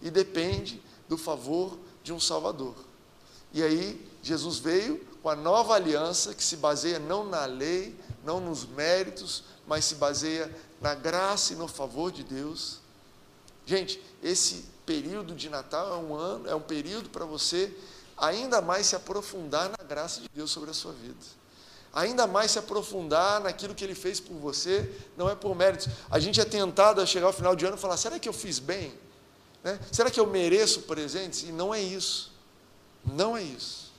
e 0.01 0.13
depende 0.13 0.81
do 1.09 1.19
favor 1.19 1.77
de 2.05 2.13
um 2.13 2.21
Salvador. 2.21 2.77
E 3.53 3.65
aí, 3.65 4.09
Jesus 4.23 4.59
veio 4.59 5.05
com 5.21 5.29
a 5.29 5.35
nova 5.35 5.75
aliança 5.75 6.35
que 6.35 6.45
se 6.45 6.57
baseia 6.57 7.01
não 7.01 7.25
na 7.25 7.45
lei, 7.45 7.99
não 8.25 8.39
nos 8.39 8.65
méritos, 8.65 9.43
mas 9.67 9.85
se 9.85 9.97
baseia 9.97 10.55
na 10.81 10.95
graça 10.95 11.53
e 11.53 11.57
no 11.57 11.67
favor 11.67 12.13
de 12.13 12.23
Deus. 12.23 12.79
Gente, 13.67 14.01
esse 14.23 14.67
período 14.87 15.35
de 15.35 15.49
Natal 15.49 15.95
é 15.95 15.97
um 15.97 16.15
ano, 16.15 16.49
é 16.49 16.55
um 16.55 16.63
período 16.63 17.11
para 17.11 17.25
você 17.25 17.77
ainda 18.17 18.61
mais 18.61 18.87
se 18.87 18.97
aprofundar 18.97 19.71
na 19.71 19.85
graça 19.85 20.21
de 20.21 20.29
Deus 20.35 20.51
sobre 20.51 20.71
a 20.71 20.75
sua 20.75 20.93
vida. 20.93 21.17
Ainda 21.93 22.27
mais 22.27 22.53
se 22.53 22.59
aprofundar 22.59 23.41
naquilo 23.41 23.75
que 23.75 23.85
ele 23.85 23.95
fez 23.95 24.19
por 24.19 24.35
você, 24.35 24.91
não 25.17 25.29
é 25.29 25.35
por 25.35 25.55
méritos. 25.55 25.89
A 26.11 26.19
gente 26.19 26.41
é 26.41 26.45
tentado 26.45 27.01
a 27.01 27.07
chegar 27.07 27.27
ao 27.27 27.33
final 27.33 27.55
de 27.55 27.67
ano 27.67 27.77
e 27.77 27.81
falar: 27.81 27.97
será 27.99 28.19
que 28.19 28.29
eu 28.29 28.33
fiz 28.33 28.59
bem? 28.59 28.95
Né? 29.63 29.79
Será 29.91 30.11
que 30.11 30.19
eu 30.19 30.27
mereço 30.27 30.83
presentes? 30.83 31.43
E 31.43 31.53
não 31.53 31.75
é 31.75 31.81
isso. 31.81 32.33
Não 33.05 33.37
é 33.37 33.43
isso. 33.43 33.93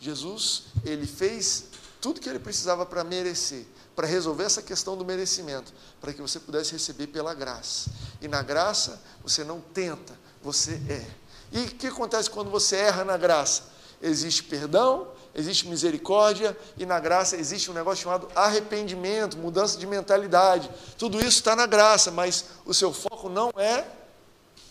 Jesus, 0.00 0.64
ele 0.84 1.06
fez 1.06 1.66
tudo 2.00 2.20
que 2.20 2.28
ele 2.28 2.38
precisava 2.38 2.84
para 2.84 3.02
merecer, 3.02 3.66
para 3.96 4.06
resolver 4.06 4.44
essa 4.44 4.62
questão 4.62 4.96
do 4.96 5.04
merecimento, 5.04 5.72
para 6.00 6.12
que 6.12 6.20
você 6.20 6.38
pudesse 6.38 6.72
receber 6.72 7.06
pela 7.08 7.34
graça. 7.34 7.90
E 8.20 8.28
na 8.28 8.42
graça, 8.42 9.02
você 9.22 9.42
não 9.44 9.60
tenta, 9.60 10.18
você 10.42 10.74
é. 10.88 11.23
E 11.52 11.60
o 11.60 11.66
que 11.66 11.86
acontece 11.86 12.30
quando 12.30 12.50
você 12.50 12.76
erra 12.76 13.04
na 13.04 13.16
graça? 13.16 13.74
Existe 14.02 14.42
perdão, 14.42 15.08
existe 15.34 15.66
misericórdia, 15.66 16.56
e 16.76 16.84
na 16.84 17.00
graça 17.00 17.36
existe 17.36 17.70
um 17.70 17.74
negócio 17.74 18.04
chamado 18.04 18.28
arrependimento, 18.34 19.38
mudança 19.38 19.78
de 19.78 19.86
mentalidade. 19.86 20.70
Tudo 20.98 21.18
isso 21.18 21.38
está 21.38 21.56
na 21.56 21.66
graça, 21.66 22.10
mas 22.10 22.46
o 22.64 22.74
seu 22.74 22.92
foco 22.92 23.28
não 23.28 23.50
é 23.56 23.84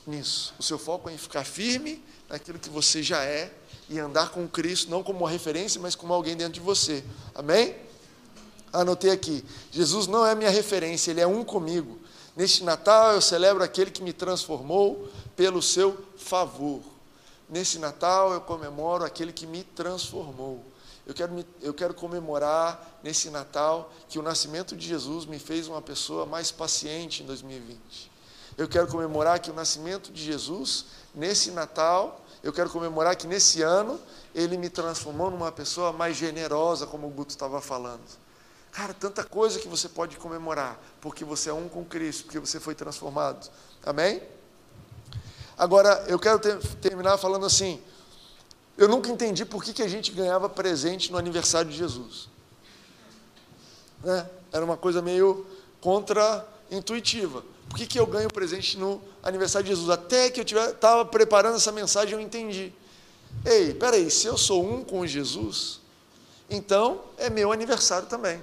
nisso. 0.05 0.53
O 0.59 0.63
seu 0.63 0.77
foco 0.77 1.09
é 1.09 1.13
em 1.13 1.17
ficar 1.17 1.43
firme 1.43 2.03
naquilo 2.29 2.59
que 2.59 2.69
você 2.69 3.01
já 3.01 3.23
é 3.23 3.51
e 3.89 3.99
andar 3.99 4.29
com 4.29 4.47
Cristo, 4.47 4.89
não 4.89 5.03
como 5.03 5.19
uma 5.19 5.29
referência, 5.29 5.79
mas 5.79 5.95
como 5.95 6.13
alguém 6.13 6.36
dentro 6.36 6.53
de 6.53 6.59
você. 6.59 7.03
Amém? 7.36 7.75
Anotei 8.71 9.12
aqui: 9.12 9.43
Jesus 9.71 10.07
não 10.07 10.25
é 10.25 10.33
minha 10.33 10.49
referência, 10.49 11.12
ele 11.12 11.21
é 11.21 11.27
um 11.27 11.43
comigo. 11.43 11.99
Neste 12.36 12.63
Natal 12.63 13.13
eu 13.13 13.21
celebro 13.21 13.63
aquele 13.63 13.91
que 13.91 14.01
me 14.01 14.12
transformou 14.12 15.07
pelo 15.36 15.62
seu 15.62 15.98
favor. 16.17 16.82
Nesse 17.50 17.80
Natal 17.80 18.34
eu 18.34 18.41
comemoro 18.41 19.04
aquele 19.04 19.32
que 19.32 19.46
me 19.46 19.63
transformou. 19.63 20.63
Eu 21.06 21.13
quero, 21.13 21.34
me, 21.34 21.46
eu 21.62 21.74
quero 21.74 21.93
comemorar 21.93 23.00
nesse 23.04 23.30
Natal 23.30 23.91
que 24.08 24.17
o 24.17 24.22
nascimento 24.22 24.76
de 24.76 24.88
Jesus 24.88 25.26
me 25.26 25.38
fez 25.38 25.67
uma 25.67 25.82
pessoa 25.82 26.26
mais 26.26 26.52
paciente 26.52 27.24
em 27.24 27.26
2020. 27.26 28.12
Eu 28.58 28.69
quero 28.69 28.88
comemorar 28.88 29.39
que 29.39 29.52
o 29.52 29.54
nascimento 29.54 30.12
de 30.12 30.24
Jesus, 30.24 30.86
nesse 31.13 31.52
Natal, 31.52 32.24
eu 32.41 32.54
quero 32.54 32.69
comemorar 32.69 33.15
que 33.15 33.28
nesse 33.28 33.62
ano, 33.62 34.00
ele 34.34 34.58
me 34.58 34.69
transformou 34.69 35.30
numa 35.30 35.52
pessoa 35.52 35.91
mais 35.91 36.15
generosa, 36.15 36.88
como 36.88 37.08
o 37.08 37.10
Guto 37.10 37.32
estava 37.32 37.60
falando. 37.60 38.04
Cara, 38.72 38.93
tanta 38.93 39.24
coisa 39.24 39.60
que 39.60 39.67
você 39.67 39.88
pode 39.88 40.17
comemorar, 40.17 40.80
porque 41.02 41.24
você 41.24 41.50
é 41.50 41.54
um 41.54 41.67
com 41.67 41.84
Cristo, 41.86 42.24
porque 42.24 42.39
você 42.39 42.60
foi 42.60 42.74
transformado. 42.74 43.50
Amém? 43.86 44.22
Agora, 45.57 46.03
eu 46.07 46.17
quero 46.17 46.39
ter, 46.39 46.57
terminar 46.81 47.17
falando 47.17 47.45
assim: 47.45 47.81
eu 48.77 48.87
nunca 48.87 49.09
entendi 49.09 49.45
por 49.45 49.63
que, 49.63 49.73
que 49.73 49.83
a 49.83 49.87
gente 49.87 50.11
ganhava 50.11 50.49
presente 50.49 51.11
no 51.11 51.17
aniversário 51.17 51.69
de 51.69 51.77
Jesus. 51.77 52.27
Né? 54.03 54.27
Era 54.51 54.65
uma 54.65 54.77
coisa 54.77 55.01
meio 55.01 55.45
contra-intuitiva. 55.79 57.43
Por 57.69 57.77
que, 57.77 57.85
que 57.85 57.99
eu 57.99 58.05
ganho 58.05 58.29
presente 58.29 58.77
no 58.77 59.01
aniversário 59.21 59.65
de 59.65 59.71
Jesus? 59.71 59.89
Até 59.89 60.29
que 60.29 60.39
eu 60.39 60.69
estava 60.69 61.05
preparando 61.05 61.55
essa 61.55 61.71
mensagem, 61.71 62.13
eu 62.13 62.19
entendi. 62.19 62.73
Ei, 63.45 63.73
peraí, 63.73 64.09
se 64.09 64.27
eu 64.27 64.37
sou 64.37 64.63
um 64.63 64.83
com 64.83 65.05
Jesus, 65.05 65.79
então 66.49 67.01
é 67.17 67.29
meu 67.29 67.51
aniversário 67.51 68.07
também. 68.07 68.41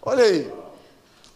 Olha 0.00 0.24
aí, 0.24 0.52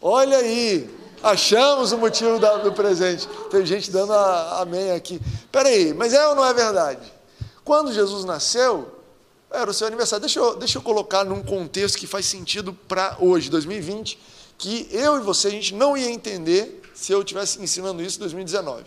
olha 0.00 0.38
aí, 0.38 0.88
achamos 1.22 1.92
o 1.92 1.98
motivo 1.98 2.38
do 2.38 2.72
presente. 2.72 3.28
Tem 3.50 3.64
gente 3.64 3.90
dando 3.90 4.12
a, 4.12 4.60
amém 4.60 4.92
aqui. 4.92 5.20
Peraí, 5.50 5.94
mas 5.94 6.12
é 6.12 6.26
ou 6.28 6.34
não 6.34 6.44
é 6.44 6.52
verdade? 6.52 7.12
Quando 7.64 7.92
Jesus 7.92 8.24
nasceu, 8.24 8.90
era 9.50 9.70
o 9.70 9.74
seu 9.74 9.86
aniversário. 9.86 10.20
Deixa 10.20 10.38
eu, 10.38 10.56
deixa 10.56 10.78
eu 10.78 10.82
colocar 10.82 11.24
num 11.24 11.42
contexto 11.42 11.98
que 11.98 12.06
faz 12.06 12.26
sentido 12.26 12.72
para 12.72 13.16
hoje, 13.20 13.50
2020 13.50 14.32
que 14.62 14.86
eu 14.92 15.16
e 15.16 15.20
você 15.20 15.48
a 15.48 15.50
gente 15.50 15.74
não 15.74 15.96
ia 15.96 16.08
entender 16.08 16.80
se 16.94 17.10
eu 17.10 17.20
estivesse 17.20 17.60
ensinando 17.60 18.00
isso 18.00 18.18
em 18.18 18.20
2019. 18.20 18.84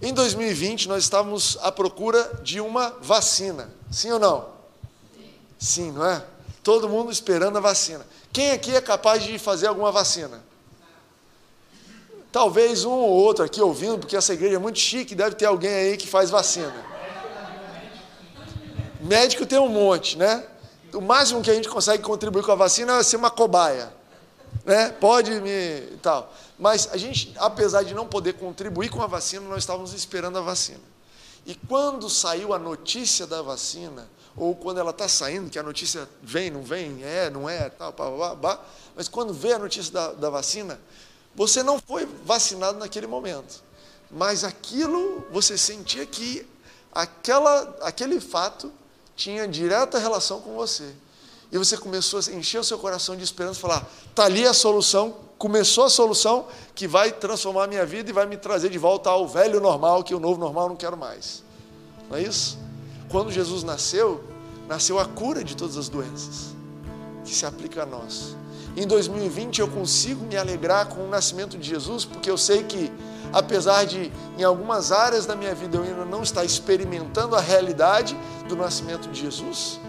Em 0.00 0.14
2020 0.14 0.86
nós 0.86 1.02
estávamos 1.02 1.58
à 1.62 1.72
procura 1.72 2.22
de 2.44 2.60
uma 2.60 2.90
vacina, 3.00 3.68
sim 3.90 4.12
ou 4.12 4.20
não? 4.20 4.48
Sim, 5.58 5.90
não 5.90 6.06
é? 6.06 6.24
Todo 6.62 6.88
mundo 6.88 7.10
esperando 7.10 7.58
a 7.58 7.60
vacina. 7.60 8.06
Quem 8.32 8.52
aqui 8.52 8.76
é 8.76 8.80
capaz 8.80 9.24
de 9.24 9.36
fazer 9.36 9.66
alguma 9.66 9.90
vacina? 9.90 10.40
Talvez 12.36 12.84
um 12.84 12.90
ou 12.90 13.10
outro 13.10 13.44
aqui 13.44 13.62
ouvindo, 13.62 13.98
porque 13.98 14.14
essa 14.14 14.34
igreja 14.34 14.56
é 14.56 14.58
muito 14.58 14.78
chique, 14.78 15.14
deve 15.14 15.36
ter 15.36 15.46
alguém 15.46 15.70
aí 15.70 15.96
que 15.96 16.06
faz 16.06 16.28
vacina. 16.28 16.74
Médico 19.00 19.46
tem 19.46 19.58
um 19.58 19.70
monte, 19.70 20.18
né? 20.18 20.44
O 20.92 21.00
máximo 21.00 21.40
que 21.40 21.50
a 21.50 21.54
gente 21.54 21.68
consegue 21.68 22.02
contribuir 22.02 22.42
com 22.42 22.52
a 22.52 22.56
vacina 22.56 22.98
é 22.98 23.02
ser 23.02 23.16
uma 23.16 23.30
cobaia 23.30 23.90
né? 24.66 24.90
Pode 24.90 25.30
me 25.40 25.96
tal. 26.02 26.32
Mas 26.58 26.88
a 26.92 26.96
gente, 26.96 27.32
apesar 27.36 27.84
de 27.84 27.94
não 27.94 28.06
poder 28.06 28.34
contribuir 28.34 28.90
com 28.90 29.00
a 29.00 29.06
vacina, 29.06 29.46
nós 29.48 29.58
estávamos 29.58 29.94
esperando 29.94 30.36
a 30.38 30.40
vacina. 30.40 30.80
E 31.46 31.54
quando 31.54 32.10
saiu 32.10 32.52
a 32.52 32.58
notícia 32.58 33.26
da 33.26 33.40
vacina, 33.40 34.08
ou 34.36 34.54
quando 34.56 34.78
ela 34.78 34.90
está 34.90 35.06
saindo, 35.06 35.48
que 35.48 35.58
a 35.58 35.62
notícia 35.62 36.08
vem, 36.20 36.50
não 36.50 36.62
vem, 36.62 37.02
é, 37.04 37.30
não 37.30 37.48
é, 37.48 37.70
tal, 37.70 37.92
pá, 37.92 38.10
pá, 38.10 38.36
pá, 38.36 38.60
mas 38.96 39.08
quando 39.08 39.32
vê 39.32 39.52
a 39.52 39.58
notícia 39.58 39.92
da, 39.92 40.12
da 40.12 40.28
vacina, 40.28 40.78
você 41.36 41.62
não 41.62 41.78
foi 41.78 42.08
vacinado 42.24 42.78
naquele 42.78 43.06
momento. 43.06 43.62
Mas 44.10 44.42
aquilo, 44.42 45.26
você 45.30 45.58
sentia 45.58 46.06
que 46.06 46.46
aquela, 46.92 47.76
aquele 47.82 48.20
fato 48.20 48.72
tinha 49.14 49.46
direta 49.46 49.98
relação 49.98 50.40
com 50.40 50.54
você. 50.54 50.94
E 51.52 51.58
você 51.58 51.76
começou 51.76 52.18
a 52.20 52.32
encher 52.32 52.58
o 52.58 52.64
seu 52.64 52.78
coração 52.78 53.14
de 53.16 53.22
esperança, 53.22 53.60
falar: 53.60 53.86
está 54.08 54.24
ali 54.24 54.46
a 54.46 54.54
solução, 54.54 55.14
começou 55.38 55.84
a 55.84 55.90
solução 55.90 56.46
que 56.74 56.88
vai 56.88 57.12
transformar 57.12 57.64
a 57.64 57.66
minha 57.66 57.86
vida 57.86 58.10
e 58.10 58.12
vai 58.12 58.26
me 58.26 58.36
trazer 58.36 58.70
de 58.70 58.78
volta 58.78 59.10
ao 59.10 59.28
velho 59.28 59.60
normal, 59.60 60.02
que 60.02 60.14
o 60.14 60.20
novo 60.20 60.40
normal 60.40 60.64
eu 60.64 60.68
não 60.70 60.76
quero 60.76 60.96
mais. 60.96 61.44
Não 62.08 62.16
é 62.16 62.22
isso? 62.22 62.58
Quando 63.10 63.30
Jesus 63.30 63.62
nasceu, 63.62 64.24
nasceu 64.66 64.98
a 64.98 65.04
cura 65.04 65.44
de 65.44 65.56
todas 65.56 65.76
as 65.76 65.88
doenças, 65.88 66.54
que 67.24 67.34
se 67.34 67.46
aplica 67.46 67.82
a 67.82 67.86
nós. 67.86 68.36
Em 68.76 68.86
2020 68.86 69.60
eu 69.60 69.68
consigo 69.68 70.26
me 70.26 70.36
alegrar 70.36 70.88
com 70.88 71.06
o 71.06 71.08
nascimento 71.08 71.56
de 71.56 71.66
Jesus, 71.66 72.04
porque 72.04 72.30
eu 72.30 72.36
sei 72.36 72.62
que, 72.62 72.92
apesar 73.32 73.84
de 73.84 74.12
em 74.36 74.44
algumas 74.44 74.92
áreas 74.92 75.24
da 75.24 75.34
minha 75.34 75.54
vida 75.54 75.78
eu 75.78 75.82
ainda 75.82 76.04
não 76.04 76.22
estar 76.22 76.44
experimentando 76.44 77.34
a 77.34 77.40
realidade 77.40 78.14
do 78.46 78.54
nascimento 78.54 79.08
de 79.08 79.18
Jesus, 79.18 79.80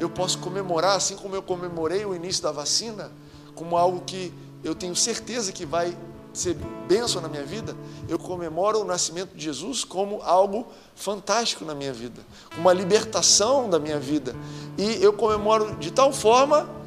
eu 0.00 0.08
posso 0.08 0.38
comemorar, 0.38 0.96
assim 0.96 1.16
como 1.16 1.34
eu 1.34 1.42
comemorei 1.42 2.06
o 2.06 2.14
início 2.14 2.42
da 2.42 2.50
vacina, 2.50 3.12
como 3.54 3.76
algo 3.76 4.00
que 4.06 4.32
eu 4.64 4.74
tenho 4.74 4.96
certeza 4.96 5.52
que 5.52 5.66
vai 5.66 5.94
ser 6.32 6.56
bênção 6.88 7.20
na 7.20 7.28
minha 7.28 7.44
vida, 7.44 7.76
eu 8.08 8.18
comemoro 8.18 8.80
o 8.80 8.84
nascimento 8.84 9.36
de 9.36 9.44
Jesus 9.44 9.84
como 9.84 10.22
algo 10.22 10.66
fantástico 10.94 11.62
na 11.64 11.74
minha 11.74 11.92
vida, 11.92 12.22
uma 12.56 12.72
libertação 12.72 13.68
da 13.68 13.78
minha 13.78 13.98
vida. 13.98 14.34
E 14.78 15.02
eu 15.02 15.12
comemoro 15.12 15.76
de 15.76 15.90
tal 15.90 16.10
forma 16.10 16.79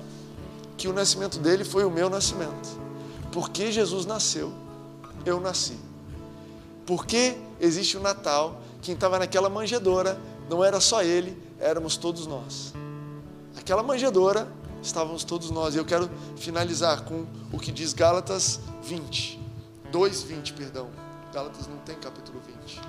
que 0.77 0.87
o 0.87 0.93
nascimento 0.93 1.39
dele 1.39 1.63
foi 1.63 1.85
o 1.85 1.91
meu 1.91 2.09
nascimento. 2.09 2.69
Porque 3.31 3.71
Jesus 3.71 4.05
nasceu, 4.05 4.53
eu 5.25 5.39
nasci. 5.39 5.77
Porque 6.85 7.37
existe 7.59 7.97
o 7.97 8.01
Natal, 8.01 8.61
quem 8.81 8.93
estava 8.93 9.17
naquela 9.17 9.49
manjedoura 9.49 10.19
não 10.49 10.63
era 10.63 10.79
só 10.79 11.01
ele, 11.01 11.41
éramos 11.59 11.97
todos 11.97 12.27
nós. 12.27 12.73
Aquela 13.57 13.81
manjedoura 13.81 14.47
estávamos 14.81 15.23
todos 15.23 15.49
nós. 15.49 15.75
E 15.75 15.77
eu 15.77 15.85
quero 15.85 16.09
finalizar 16.35 17.03
com 17.03 17.25
o 17.51 17.57
que 17.57 17.71
diz 17.71 17.93
Gálatas 17.93 18.59
20. 18.83 19.39
2:20, 19.91 20.53
perdão. 20.53 20.89
Gálatas 21.33 21.67
não 21.67 21.77
tem 21.77 21.95
capítulo 21.95 22.41
20. 22.45 22.81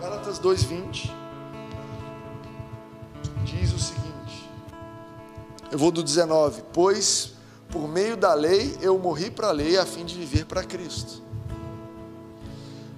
Gálatas 0.00 0.38
2:20 0.40 1.10
diz 3.44 3.72
o 3.72 3.78
seguinte: 3.78 4.12
Eu 5.72 5.78
vou 5.78 5.90
do 5.90 6.02
19, 6.02 6.64
pois 6.70 7.32
por 7.70 7.88
meio 7.88 8.14
da 8.14 8.34
lei 8.34 8.76
eu 8.82 8.98
morri 8.98 9.30
para 9.30 9.48
a 9.48 9.52
lei 9.52 9.78
a 9.78 9.86
fim 9.86 10.04
de 10.04 10.14
viver 10.14 10.44
para 10.44 10.62
Cristo. 10.62 11.22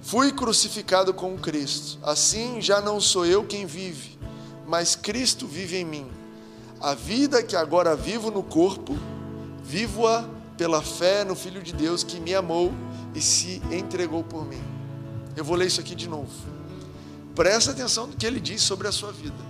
Fui 0.01 0.33
crucificado 0.33 1.13
com 1.13 1.37
Cristo. 1.37 1.97
Assim 2.03 2.59
já 2.59 2.81
não 2.81 2.99
sou 2.99 3.25
eu 3.25 3.45
quem 3.45 3.65
vive, 3.65 4.19
mas 4.67 4.93
Cristo 4.93 5.47
vive 5.47 5.77
em 5.77 5.85
mim. 5.85 6.11
A 6.81 6.93
vida 6.93 7.41
que 7.41 7.55
agora 7.55 7.95
vivo 7.95 8.29
no 8.29 8.43
corpo, 8.43 8.93
vivo-a 9.63 10.27
pela 10.57 10.81
fé 10.81 11.23
no 11.23 11.33
Filho 11.33 11.63
de 11.63 11.71
Deus 11.71 12.03
que 12.03 12.19
me 12.19 12.35
amou 12.35 12.73
e 13.15 13.21
se 13.21 13.61
entregou 13.71 14.21
por 14.21 14.45
mim. 14.45 14.61
Eu 15.33 15.45
vou 15.45 15.55
ler 15.55 15.67
isso 15.67 15.79
aqui 15.79 15.95
de 15.95 16.09
novo. 16.09 16.29
presta 17.33 17.71
atenção 17.71 18.07
no 18.07 18.17
que 18.17 18.25
ele 18.25 18.41
diz 18.41 18.61
sobre 18.61 18.85
a 18.85 18.91
sua 18.91 19.13
vida. 19.13 19.45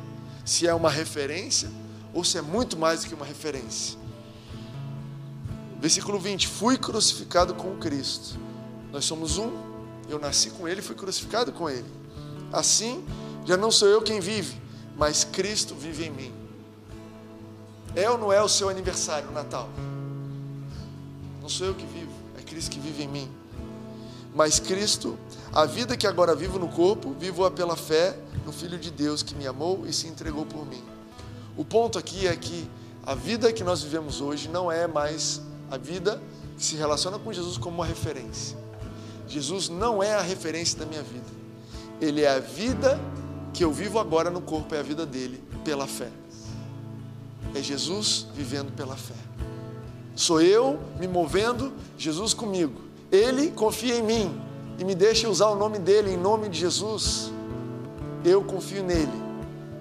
Se 0.45 0.67
é 0.67 0.73
uma 0.75 0.91
referência 0.91 1.71
ou 2.15 2.23
se 2.23 2.37
é 2.37 2.41
muito 2.41 2.77
mais 2.77 3.01
do 3.01 3.09
que 3.09 3.13
uma 3.13 3.25
referência. 3.25 3.99
Versículo 5.79 6.17
20: 6.17 6.47
Fui 6.47 6.77
crucificado 6.77 7.53
com 7.53 7.75
Cristo. 7.77 8.39
Nós 8.91 9.03
somos 9.03 9.37
um, 9.37 9.51
eu 10.09 10.17
nasci 10.17 10.49
com 10.51 10.65
Ele 10.65 10.81
fui 10.81 10.95
crucificado 10.95 11.51
com 11.51 11.69
Ele. 11.69 11.85
Assim, 12.53 13.05
já 13.45 13.57
não 13.57 13.69
sou 13.69 13.89
eu 13.89 14.01
quem 14.01 14.21
vive, 14.21 14.59
mas 14.95 15.25
Cristo 15.25 15.75
vive 15.75 16.05
em 16.05 16.09
mim. 16.09 16.33
É 17.93 18.09
ou 18.09 18.17
não 18.17 18.31
é 18.31 18.41
o 18.41 18.47
seu 18.47 18.69
aniversário, 18.69 19.29
Natal? 19.31 19.69
Não 21.41 21.49
sou 21.49 21.67
eu 21.67 21.75
que 21.75 21.85
vivo, 21.85 22.11
é 22.39 22.41
Cristo 22.41 22.71
que 22.71 22.79
vive 22.79 23.03
em 23.03 23.07
mim. 23.07 23.31
Mas 24.33 24.59
Cristo, 24.59 25.17
a 25.53 25.65
vida 25.65 25.95
que 25.95 26.07
agora 26.07 26.33
vivo 26.33 26.57
no 26.57 26.69
corpo, 26.69 27.13
vivo-a 27.19 27.51
pela 27.51 27.75
fé 27.75 28.17
no 28.45 28.51
Filho 28.51 28.79
de 28.79 28.91
Deus 28.91 29.21
que 29.21 29.35
me 29.35 29.45
amou 29.47 29.85
e 29.85 29.93
se 29.93 30.07
entregou 30.07 30.45
por 30.45 30.65
mim. 30.65 30.83
O 31.57 31.63
ponto 31.63 31.97
aqui 31.97 32.27
é 32.27 32.35
que 32.35 32.69
a 33.05 33.15
vida 33.15 33.53
que 33.53 33.63
nós 33.63 33.81
vivemos 33.81 34.19
hoje 34.19 34.49
não 34.49 34.71
é 34.71 34.87
mais 34.87 35.41
a 35.71 35.77
vida 35.77 36.21
que 36.57 36.63
se 36.63 36.75
relaciona 36.75 37.17
com 37.17 37.31
Jesus 37.31 37.57
como 37.57 37.77
uma 37.77 37.85
referência. 37.85 38.57
Jesus 39.27 39.69
não 39.69 40.03
é 40.03 40.15
a 40.15 40.21
referência 40.21 40.79
da 40.79 40.85
minha 40.85 41.01
vida. 41.01 41.25
Ele 42.01 42.21
é 42.21 42.29
a 42.29 42.39
vida 42.39 42.99
que 43.53 43.63
eu 43.63 43.71
vivo 43.71 43.99
agora 43.99 44.29
no 44.29 44.41
corpo, 44.41 44.75
é 44.75 44.79
a 44.79 44.83
vida 44.83 45.05
dele 45.05 45.41
pela 45.63 45.87
fé. 45.87 46.09
É 47.53 47.61
Jesus 47.61 48.27
vivendo 48.33 48.71
pela 48.75 48.97
fé. 48.97 49.15
Sou 50.13 50.41
eu 50.41 50.79
me 50.99 51.07
movendo, 51.07 51.71
Jesus 51.97 52.33
comigo. 52.33 52.81
Ele 53.11 53.51
confia 53.51 53.95
em 53.95 54.03
mim 54.03 54.41
e 54.77 54.83
me 54.83 54.93
deixa 54.93 55.29
usar 55.29 55.47
o 55.47 55.55
nome 55.55 55.79
dele 55.79 56.11
em 56.11 56.17
nome 56.17 56.49
de 56.49 56.59
Jesus. 56.59 57.31
Eu 58.25 58.43
confio 58.43 58.83
nele 58.83 59.24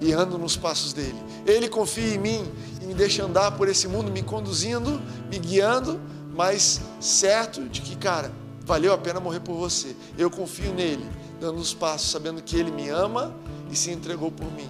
e 0.05 0.13
ando 0.13 0.39
nos 0.39 0.55
passos 0.55 0.93
dele. 0.93 1.17
Ele 1.47 1.67
confia 1.69 2.15
em 2.15 2.19
mim 2.19 2.53
e 2.83 2.85
me 2.85 2.93
deixa 2.93 3.25
andar 3.25 3.53
por 3.53 3.69
esse 3.69 3.89
mundo, 3.89 4.13
me 4.13 4.23
conduzindo, 4.23 5.01
me 5.31 5.39
guiando, 5.39 5.99
mas 6.37 6.81
certo 7.01 7.67
de 7.69 7.81
que, 7.81 7.97
cara, 7.97 8.31
valeu 8.67 8.93
a 8.93 8.99
pena 8.99 9.19
morrer 9.19 9.41
por 9.41 9.55
você. 9.55 9.97
Eu 10.19 10.31
confio 10.31 10.75
nele, 10.75 11.05
dando 11.41 11.59
os 11.59 11.73
passos, 11.73 12.11
sabendo 12.11 12.43
que 12.43 12.55
ele 12.55 12.71
me 12.71 12.91
ama 12.91 13.35
e 13.71 13.77
se 13.77 13.91
entregou 13.91 14.31
por 14.31 14.51
mim, 14.53 14.69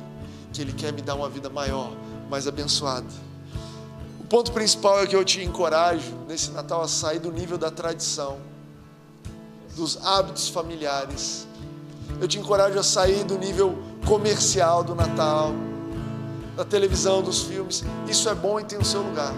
que 0.52 0.62
ele 0.62 0.72
quer 0.72 0.92
me 0.92 1.02
dar 1.02 1.16
uma 1.16 1.28
vida 1.28 1.50
maior, 1.50 1.92
mais 2.30 2.46
abençoada. 2.46 3.06
O 4.20 4.24
ponto 4.24 4.52
principal 4.52 5.00
é 5.02 5.06
que 5.06 5.16
eu 5.16 5.24
te 5.24 5.42
encorajo 5.42 6.14
nesse 6.28 6.52
Natal 6.52 6.80
a 6.80 6.88
sair 6.88 7.18
do 7.18 7.32
nível 7.32 7.58
da 7.58 7.72
tradição, 7.72 8.38
dos 9.76 9.98
hábitos 10.04 10.48
familiares. 10.48 11.46
Eu 12.20 12.28
te 12.28 12.38
encorajo 12.38 12.78
a 12.78 12.82
sair 12.82 13.24
do 13.24 13.38
nível 13.38 13.78
comercial 14.06 14.84
do 14.84 14.94
Natal, 14.94 15.52
da 16.56 16.64
televisão, 16.64 17.22
dos 17.22 17.42
filmes. 17.42 17.84
Isso 18.08 18.28
é 18.28 18.34
bom 18.34 18.60
e 18.60 18.64
tem 18.64 18.78
o 18.78 18.84
seu 18.84 19.02
lugar. 19.02 19.34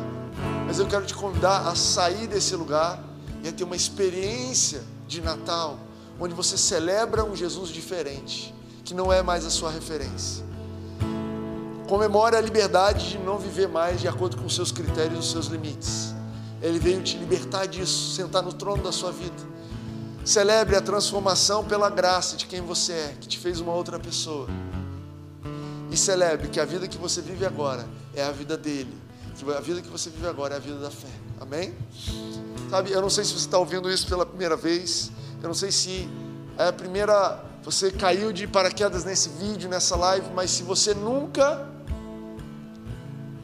Mas 0.66 0.78
eu 0.78 0.86
quero 0.86 1.06
te 1.06 1.14
convidar 1.14 1.66
a 1.68 1.74
sair 1.74 2.26
desse 2.26 2.54
lugar 2.54 3.02
e 3.42 3.48
a 3.48 3.52
ter 3.52 3.64
uma 3.64 3.76
experiência 3.76 4.82
de 5.06 5.20
Natal, 5.20 5.78
onde 6.20 6.34
você 6.34 6.56
celebra 6.56 7.24
um 7.24 7.34
Jesus 7.34 7.70
diferente, 7.70 8.54
que 8.84 8.92
não 8.92 9.12
é 9.12 9.22
mais 9.22 9.46
a 9.46 9.50
sua 9.50 9.70
referência. 9.70 10.44
Comemore 11.88 12.34
a 12.34 12.40
liberdade 12.40 13.10
de 13.10 13.18
não 13.18 13.38
viver 13.38 13.68
mais 13.68 14.00
de 14.00 14.08
acordo 14.08 14.36
com 14.36 14.46
os 14.46 14.54
seus 14.54 14.72
critérios 14.72 15.14
e 15.14 15.18
os 15.20 15.30
seus 15.30 15.46
limites. 15.46 16.14
Ele 16.60 16.78
veio 16.80 17.00
te 17.00 17.16
libertar 17.16 17.66
disso, 17.66 18.14
sentar 18.14 18.42
no 18.42 18.52
trono 18.52 18.82
da 18.82 18.90
sua 18.90 19.12
vida. 19.12 19.55
Celebre 20.26 20.74
a 20.74 20.80
transformação 20.80 21.64
pela 21.64 21.88
graça 21.88 22.36
de 22.36 22.46
quem 22.46 22.60
você 22.60 22.92
é, 22.92 23.14
que 23.20 23.28
te 23.28 23.38
fez 23.38 23.60
uma 23.60 23.72
outra 23.72 23.96
pessoa. 23.96 24.48
E 25.88 25.96
celebre 25.96 26.48
que 26.48 26.58
a 26.58 26.64
vida 26.64 26.88
que 26.88 26.98
você 26.98 27.22
vive 27.22 27.46
agora 27.46 27.86
é 28.12 28.24
a 28.24 28.32
vida 28.32 28.56
dele. 28.56 28.92
Que 29.36 29.48
a 29.48 29.60
vida 29.60 29.80
que 29.80 29.88
você 29.88 30.10
vive 30.10 30.26
agora 30.26 30.54
é 30.54 30.56
a 30.56 30.60
vida 30.60 30.80
da 30.80 30.90
fé. 30.90 31.06
Amém? 31.40 31.72
Sabe, 32.68 32.90
eu 32.90 33.00
não 33.00 33.08
sei 33.08 33.22
se 33.22 33.34
você 33.34 33.46
está 33.46 33.56
ouvindo 33.56 33.88
isso 33.88 34.08
pela 34.08 34.26
primeira 34.26 34.56
vez. 34.56 35.12
Eu 35.40 35.46
não 35.46 35.54
sei 35.54 35.70
se 35.70 36.08
é 36.58 36.66
a 36.66 36.72
primeira. 36.72 37.44
Você 37.62 37.92
caiu 37.92 38.32
de 38.32 38.48
paraquedas 38.48 39.04
nesse 39.04 39.28
vídeo, 39.28 39.70
nessa 39.70 39.94
live, 39.94 40.26
mas 40.34 40.50
se 40.50 40.64
você 40.64 40.92
nunca 40.92 41.68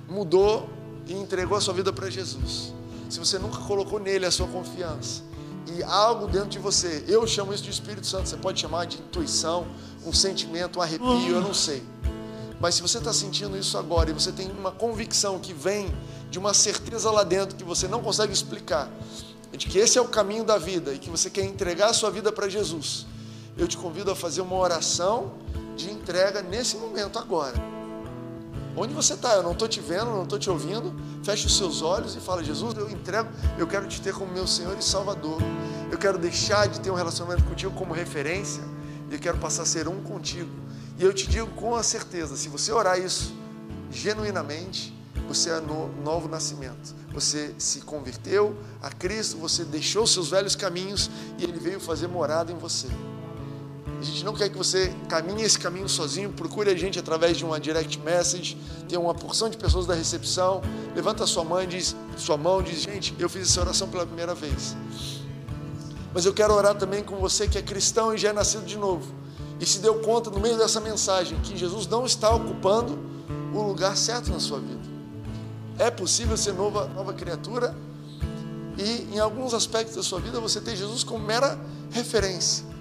mudou 0.09 0.69
e 1.07 1.13
entregou 1.13 1.57
a 1.57 1.61
sua 1.61 1.75
vida 1.75 1.93
para 1.93 2.11
Jesus, 2.11 2.75
se 3.09 3.21
você 3.21 3.39
nunca 3.39 3.59
colocou 3.59 4.01
nele 4.01 4.27
a 4.27 4.33
sua 4.33 4.49
confiança, 4.49 5.23
e 5.67 5.83
algo 5.83 6.27
dentro 6.27 6.49
de 6.49 6.59
você, 6.59 7.05
eu 7.07 7.27
chamo 7.27 7.53
isso 7.55 7.63
de 7.63 7.71
Espírito 7.71 8.07
Santo, 8.07 8.29
você 8.29 8.37
pode 8.37 8.61
chamar 8.61 8.87
de 8.87 8.99
intuição, 8.99 9.67
um 10.05 10.13
sentimento, 10.13 10.79
um 10.79 10.83
arrepio, 10.83 11.29
eu 11.29 11.41
não 11.41 11.55
sei. 11.55 11.83
Mas 12.61 12.77
se 12.77 12.83
você 12.83 12.99
está 12.99 13.13
sentindo 13.13 13.57
isso 13.57 13.77
agora 13.77 14.11
e 14.11 14.13
você 14.13 14.31
tem 14.31 14.51
uma 14.51 14.71
convicção 14.71 15.39
que 15.39 15.53
vem 15.53 15.93
de 16.31 16.39
uma 16.39 16.55
certeza 16.55 17.11
lá 17.11 17.25
dentro 17.25 17.57
que 17.57 17.65
você 17.65 17.89
não 17.89 18.01
consegue 18.01 18.33
explicar, 18.33 18.91
de 19.53 19.67
que 19.67 19.79
esse 19.79 19.99
é 19.99 20.01
o 20.01 20.09
caminho 20.09 20.45
da 20.45 20.59
vida 20.59 20.95
e 20.95 20.99
que 20.99 21.11
você 21.11 21.29
quer 21.29 21.45
entregar 21.45 21.91
a 21.91 21.93
sua 21.93 22.11
vida 22.11 22.33
para 22.33 22.49
Jesus, 22.49 23.07
eu 23.57 23.69
te 23.69 23.77
convido 23.77 24.11
a 24.11 24.17
fazer 24.17 24.41
uma 24.41 24.57
oração 24.57 25.33
de 25.77 25.91
entrega 25.91 26.43
nesse 26.43 26.77
momento 26.77 27.19
agora. 27.19 27.82
Onde 28.77 28.95
você 28.95 29.15
está? 29.15 29.35
Eu 29.35 29.43
não 29.43 29.53
estou 29.53 29.69
te 29.69 29.81
vendo, 29.81 30.07
não 30.07 30.23
estou 30.23 30.39
te 30.39 30.49
ouvindo. 30.49 30.95
Feche 31.23 31.47
os 31.47 31.57
seus 31.57 31.83
olhos 31.83 32.17
e 32.17 32.21
fala: 32.21 32.43
Jesus, 32.43 32.75
eu 32.77 32.91
entrego, 32.91 33.29
eu 33.59 33.67
quero 33.67 33.87
te 33.87 34.01
ter 34.01 34.15
como 34.15 34.33
meu 34.33 34.47
Senhor 34.47 34.77
e 34.79 34.83
Salvador. 34.83 35.41
Eu 35.91 35.99
quero 35.99 36.19
deixar 36.19 36.69
de 36.69 36.81
ter 36.81 36.91
um 36.91 36.95
relacionamento 36.95 37.45
contigo 37.45 37.73
como 37.73 37.93
referência 37.93 38.63
e 39.11 39.15
eu 39.15 39.21
quero 39.21 39.39
passar 39.39 39.63
a 39.63 39.67
ser 39.67 39.89
um 39.89 40.03
contigo. 40.03 40.51
E 40.99 41.05
eu 41.05 41.13
te 41.13 41.27
digo 41.27 41.49
com 41.49 41.77
a 41.77 41.83
certeza: 41.83 42.37
se 42.37 42.49
você 42.49 42.73
orar 42.73 42.99
isso 42.99 43.35
genuinamente, 43.91 44.95
você 45.29 45.51
é 45.51 45.61
no 45.61 45.89
novo 46.03 46.29
nascimento. 46.29 46.95
Você 47.13 47.55
se 47.59 47.83
converteu 47.83 48.57
a 48.81 48.91
Cristo, 48.91 49.37
você 49.37 49.65
deixou 49.65 50.07
seus 50.07 50.31
velhos 50.31 50.57
caminhos 50.57 51.11
e 51.39 51.45
Ele 51.45 51.59
veio 51.59 51.79
fazer 51.79 52.07
morada 52.07 52.51
em 52.51 52.57
você. 52.57 52.89
A 54.03 54.05
gente 54.05 54.25
não 54.25 54.35
quer 54.35 54.49
que 54.49 54.59
você 54.59 54.93
caminhe 55.09 55.45
esse 55.45 55.57
caminho 55.57 55.89
sozinho. 55.89 56.31
Procure 56.31 56.69
a 56.69 56.75
gente 56.75 56.99
através 56.99 57.37
de 57.37 57.45
uma 57.45 57.61
direct 57.61 58.01
message. 58.01 58.59
Tem 58.89 58.99
uma 58.99 59.15
porção 59.15 59.49
de 59.49 59.57
pessoas 59.57 59.87
da 59.87 59.95
recepção. 59.95 60.61
Levanta 60.93 61.25
sua 61.25 61.45
mão, 61.45 61.65
diz, 61.65 61.95
sua 62.17 62.37
mão, 62.37 62.61
diz: 62.61 62.83
Gente, 62.83 63.15
eu 63.17 63.29
fiz 63.29 63.49
essa 63.49 63.61
oração 63.61 63.89
pela 63.89 64.05
primeira 64.05 64.35
vez. 64.35 64.75
Mas 66.13 66.27
eu 66.27 66.35
quero 66.35 66.53
orar 66.53 66.75
também 66.75 67.05
com 67.05 67.15
você 67.19 67.47
que 67.47 67.57
é 67.57 67.63
cristão 67.63 68.13
e 68.13 68.19
já 68.19 68.31
é 68.31 68.33
nascido 68.33 68.67
de 68.67 68.77
novo. 68.77 69.07
E 69.61 69.65
se 69.65 69.79
deu 69.79 70.01
conta 70.01 70.31
no 70.31 70.41
meio 70.41 70.59
dessa 70.59 70.81
mensagem 70.81 71.39
que 71.39 71.57
Jesus 71.57 71.87
não 71.87 72.05
está 72.05 72.35
ocupando 72.35 72.99
o 73.55 73.63
lugar 73.63 73.97
certo 73.97 74.33
na 74.33 74.41
sua 74.41 74.59
vida. 74.59 74.83
É 75.79 75.93
possível 75.93 76.37
ser 76.37 76.55
nova, 76.55 76.89
nova 76.89 77.13
criatura 77.13 77.73
e 78.77 79.15
em 79.15 79.21
alguns 79.21 79.55
aspectos 79.55 79.95
da 79.95 80.03
sua 80.03 80.19
vida 80.19 80.41
você 80.41 80.61
ter 80.61 80.75
Jesus 80.75 81.05
como 81.05 81.25
mera 81.25 81.57
referência. 81.93 82.72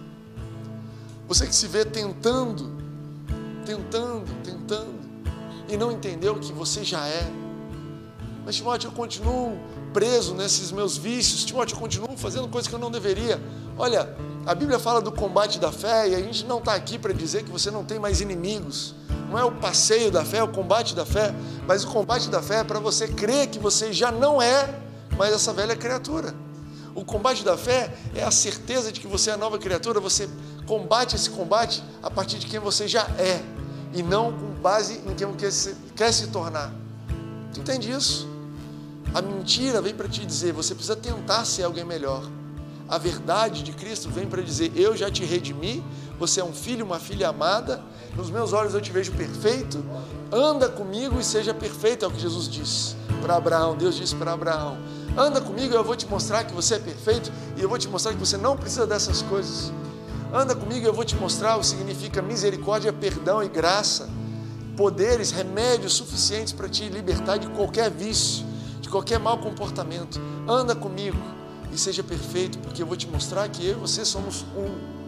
Você 1.32 1.48
que 1.48 1.56
se 1.56 1.66
vê 1.66 1.86
tentando, 1.86 2.70
tentando, 3.66 4.26
tentando, 4.44 5.00
e 5.70 5.78
não 5.78 5.90
entendeu 5.90 6.36
que 6.36 6.52
você 6.52 6.84
já 6.84 7.08
é. 7.08 7.26
Mas, 8.46 8.58
Timóteo, 8.58 8.90
eu 8.90 8.92
continuo 8.92 9.58
preso 9.94 10.36
nesses 10.36 10.74
meus 10.74 10.98
vícios. 10.98 11.46
Timóteo, 11.46 11.76
eu 11.76 11.80
continuo 11.80 12.18
fazendo 12.18 12.50
coisas 12.50 12.68
que 12.68 12.76
eu 12.76 12.80
não 12.80 12.92
deveria. 12.92 13.42
Olha, 13.78 14.14
a 14.46 14.54
Bíblia 14.54 14.78
fala 14.78 15.00
do 15.00 15.10
combate 15.10 15.58
da 15.58 15.72
fé 15.72 16.10
e 16.10 16.16
a 16.16 16.20
gente 16.20 16.44
não 16.46 16.58
está 16.58 16.74
aqui 16.74 17.00
para 17.00 17.14
dizer 17.14 17.46
que 17.46 17.50
você 17.50 17.72
não 17.72 17.86
tem 17.86 17.98
mais 17.98 18.20
inimigos. 18.20 18.94
Não 19.30 19.40
é 19.40 19.46
o 19.46 19.54
passeio 19.54 20.12
da 20.12 20.26
fé, 20.26 20.40
é 20.40 20.44
o 20.44 20.50
combate 20.50 20.94
da 20.94 21.06
fé, 21.06 21.34
mas 21.66 21.86
o 21.86 21.88
combate 21.88 22.30
da 22.30 22.42
fé 22.42 22.58
é 22.58 22.64
para 22.66 22.82
você 22.82 23.08
crer 23.08 23.48
que 23.48 23.58
você 23.58 23.94
já 23.94 24.12
não 24.12 24.42
é 24.42 24.70
mais 25.18 25.34
essa 25.34 25.54
velha 25.54 25.78
criatura. 25.78 26.36
O 26.94 27.06
combate 27.06 27.44
da 27.46 27.58
fé 27.58 27.90
é 28.14 28.22
a 28.22 28.32
certeza 28.32 28.92
de 28.92 29.00
que 29.00 29.08
você 29.08 29.32
é 29.32 29.38
nova 29.38 29.58
criatura, 29.58 30.02
você 30.02 30.30
combate 30.72 31.18
esse 31.18 31.30
combate 31.30 31.84
a 32.02 32.10
partir 32.10 32.40
de 32.40 32.48
quem 32.48 32.58
você 32.58 32.88
já 32.88 33.02
é 33.20 33.44
e 33.94 34.02
não 34.02 34.32
com 34.32 34.48
base 34.62 35.02
em 35.06 35.14
quem 35.14 35.28
você 35.28 35.76
quer 35.98 36.14
se 36.14 36.28
tornar. 36.28 36.74
Tu 37.54 37.60
entende 37.60 37.92
isso? 37.92 38.26
A 39.14 39.22
mentira 39.22 39.82
vem 39.82 39.94
para 39.94 40.08
te 40.08 40.26
dizer, 40.26 40.54
você 40.54 40.74
precisa 40.74 40.96
tentar 40.96 41.44
ser 41.44 41.64
alguém 41.64 41.84
melhor. 41.84 42.24
A 42.88 42.98
verdade 42.98 43.64
de 43.64 43.74
Cristo 43.74 44.10
vem 44.10 44.26
para 44.26 44.42
dizer, 44.42 44.72
eu 44.74 44.96
já 44.96 45.12
te 45.12 45.26
redimi, 45.26 45.84
você 46.18 46.40
é 46.40 46.44
um 46.44 46.54
filho, 46.54 46.86
uma 46.86 47.00
filha 47.00 47.28
amada, 47.28 47.84
nos 48.16 48.30
meus 48.30 48.54
olhos 48.54 48.74
eu 48.74 48.80
te 48.80 48.94
vejo 48.94 49.12
perfeito, 49.12 49.84
anda 50.32 50.70
comigo 50.70 51.20
e 51.20 51.24
seja 51.24 51.54
perfeito, 51.54 52.06
é 52.06 52.08
o 52.08 52.12
que 52.12 52.20
Jesus 52.20 52.48
disse 52.48 52.96
para 53.22 53.36
Abraão, 53.36 53.76
Deus 53.76 53.96
disse 53.96 54.16
para 54.16 54.32
Abraão 54.32 54.78
Anda 55.18 55.42
comigo, 55.42 55.74
eu 55.76 55.84
vou 55.84 55.98
te 55.98 56.08
mostrar 56.08 56.46
que 56.46 56.54
você 56.54 56.76
é 56.76 56.80
perfeito 56.80 57.30
e 57.58 57.62
eu 57.62 57.68
vou 57.68 57.78
te 57.78 57.90
mostrar 57.90 58.14
que 58.14 58.20
você 58.20 58.38
não 58.38 58.56
precisa 58.56 58.88
dessas 58.88 59.22
coisas. 59.24 59.74
Anda 60.34 60.56
comigo, 60.56 60.88
eu 60.88 60.94
vou 60.94 61.04
te 61.04 61.14
mostrar 61.18 61.58
o 61.58 61.60
que 61.60 61.66
significa 61.66 62.22
misericórdia, 62.22 62.94
perdão 62.94 63.44
e 63.44 63.50
graça, 63.50 64.10
poderes, 64.78 65.32
remédios 65.32 65.92
suficientes 65.92 66.54
para 66.54 66.70
te 66.70 66.88
libertar 66.88 67.38
de 67.38 67.48
qualquer 67.48 67.92
vício, 67.92 68.46
de 68.80 68.88
qualquer 68.88 69.20
mau 69.20 69.38
comportamento. 69.40 70.22
Anda 70.48 70.74
comigo 70.74 71.18
e 71.74 71.78
seja 71.78 72.02
perfeito, 72.02 72.60
porque 72.60 72.82
eu 72.82 72.88
vou 72.88 72.96
te 72.96 73.08
mostrar 73.08 73.50
que 73.50 73.66
eu 73.68 73.74
e 73.74 73.80
você 73.80 74.06
somos 74.06 74.46
um. 74.56 75.02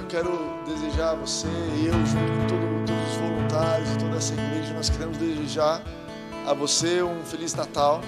Eu 0.00 0.06
quero 0.08 0.30
desejar 0.64 1.10
a 1.10 1.14
você 1.14 1.48
e 1.76 1.86
eu, 1.86 2.06
junto 2.06 2.32
com 2.32 2.46
todo, 2.46 2.86
todos 2.86 3.12
os 3.12 3.16
voluntários 3.18 3.90
e 3.90 3.98
toda 3.98 4.16
essa 4.16 4.32
igreja, 4.32 4.72
nós 4.72 4.88
queremos 4.88 5.18
desejar 5.18 5.82
a 6.46 6.54
você 6.54 7.02
um 7.02 7.22
Feliz 7.22 7.52
Natal, 7.52 8.00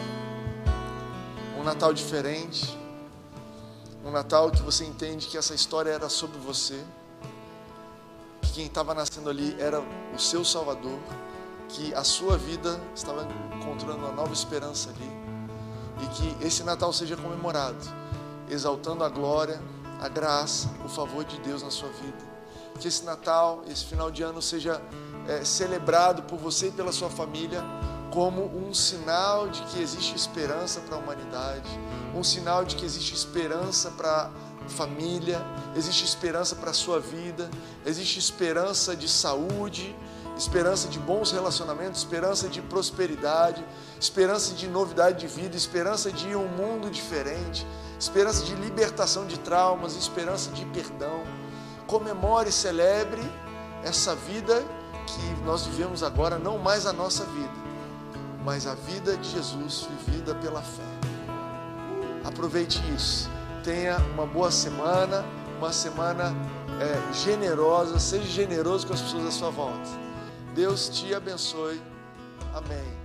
um 1.61 1.63
Natal 1.63 1.93
diferente, 1.93 2.78
um 4.09 4.11
Natal 4.11 4.51
que 4.51 4.63
você 4.63 4.85
entende 4.87 5.27
que 5.27 5.37
essa 5.37 5.55
história 5.55 5.91
era 5.91 6.09
sobre 6.09 6.39
você, 6.39 6.83
que 8.41 8.53
quem 8.53 8.67
estava 8.67 8.95
nascendo 8.95 9.29
ali 9.29 9.55
era 9.59 9.81
o 10.15 10.19
seu 10.19 10.45
Salvador, 10.45 10.99
que 11.69 11.95
a 11.95 12.03
sua 12.03 12.39
vida 12.39 12.81
estava 12.95 13.29
encontrando 13.55 13.99
uma 13.99 14.13
nova 14.13 14.33
esperança 14.33 14.89
ali, 14.89 15.13
e 16.03 16.07
que 16.39 16.47
esse 16.47 16.63
Natal 16.63 16.91
seja 16.91 17.17
comemorado, 17.19 17.85
exaltando 18.49 19.05
a 19.05 19.11
glória, 19.11 19.61
a 20.01 20.09
graça, 20.09 20.71
o 20.85 20.89
favor 20.89 21.23
de 21.25 21.39
Deus 21.41 21.63
na 21.63 21.71
sua 21.71 21.91
vida. 21.91 22.39
Que 22.81 22.89
esse 22.89 23.05
Natal, 23.05 23.63
esse 23.69 23.85
final 23.85 24.11
de 24.11 24.23
ano 24.23 24.41
seja 24.41 24.81
é, 25.27 25.45
celebrado 25.45 26.23
por 26.23 26.39
você 26.39 26.69
e 26.69 26.73
pela 26.73 26.93
sua 26.93 27.11
família 27.11 27.63
como 28.19 28.51
um 28.53 28.75
sinal 28.75 29.49
de 29.49 29.63
que 29.63 29.81
existe 29.81 30.17
esperança 30.17 30.81
para 30.81 30.97
a 30.97 30.99
humanidade, 30.99 31.71
um 32.13 32.25
sinal 32.25 32.65
de 32.65 32.75
que 32.75 32.85
existe 32.85 33.15
esperança 33.15 33.93
para 33.93 34.29
a 34.67 34.69
família, 34.69 35.41
existe 35.77 36.05
esperança 36.05 36.57
para 36.57 36.71
a 36.71 36.75
sua 36.75 36.99
vida, 36.99 37.49
existe 37.87 38.19
esperança 38.19 38.97
de 38.97 39.09
saúde, 39.09 39.95
esperança 40.37 40.89
de 40.89 40.99
bons 40.99 41.31
relacionamentos, 41.31 42.01
esperança 42.01 42.49
de 42.49 42.61
prosperidade, 42.61 43.65
esperança 44.01 44.53
de 44.53 44.67
novidade 44.67 45.21
de 45.21 45.29
vida, 45.29 45.57
esperança 45.57 46.11
de 46.11 46.35
um 46.35 46.49
mundo 46.49 46.91
diferente, 46.91 47.65
esperança 48.01 48.45
de 48.45 48.57
libertação 48.57 49.29
de 49.29 49.39
traumas, 49.39 49.95
esperança 49.95 50.51
de 50.51 50.65
perdão. 50.65 51.23
Comemore 51.87 52.49
e 52.49 52.53
celebre 52.53 53.23
essa 53.85 54.17
vida 54.17 54.61
que 55.07 55.45
nós 55.45 55.65
vivemos 55.65 56.03
agora, 56.03 56.37
não 56.37 56.59
mais 56.59 56.85
a 56.85 56.93
nossa 56.93 57.25
vida, 57.25 57.68
mas 58.49 58.67
a 58.67 58.75
vida 58.75 59.15
de 59.19 59.29
Jesus 59.29 59.87
vivida 60.07 60.35
pela 60.37 60.63
fé. 60.63 60.83
Aproveite 62.25 62.83
isso. 62.97 63.29
Tenha 63.63 63.99
uma 64.15 64.25
boa 64.25 64.51
semana, 64.51 65.23
uma 65.59 65.71
semana 65.71 66.35
é, 66.81 67.13
generosa. 67.13 67.99
Seja 67.99 68.25
generoso 68.25 68.87
com 68.87 68.95
as 68.95 69.03
pessoas 69.03 69.27
à 69.27 69.31
sua 69.31 69.51
volta. 69.51 69.91
Deus 70.55 70.89
te 70.89 71.15
abençoe. 71.15 71.79
Amém. 72.55 72.98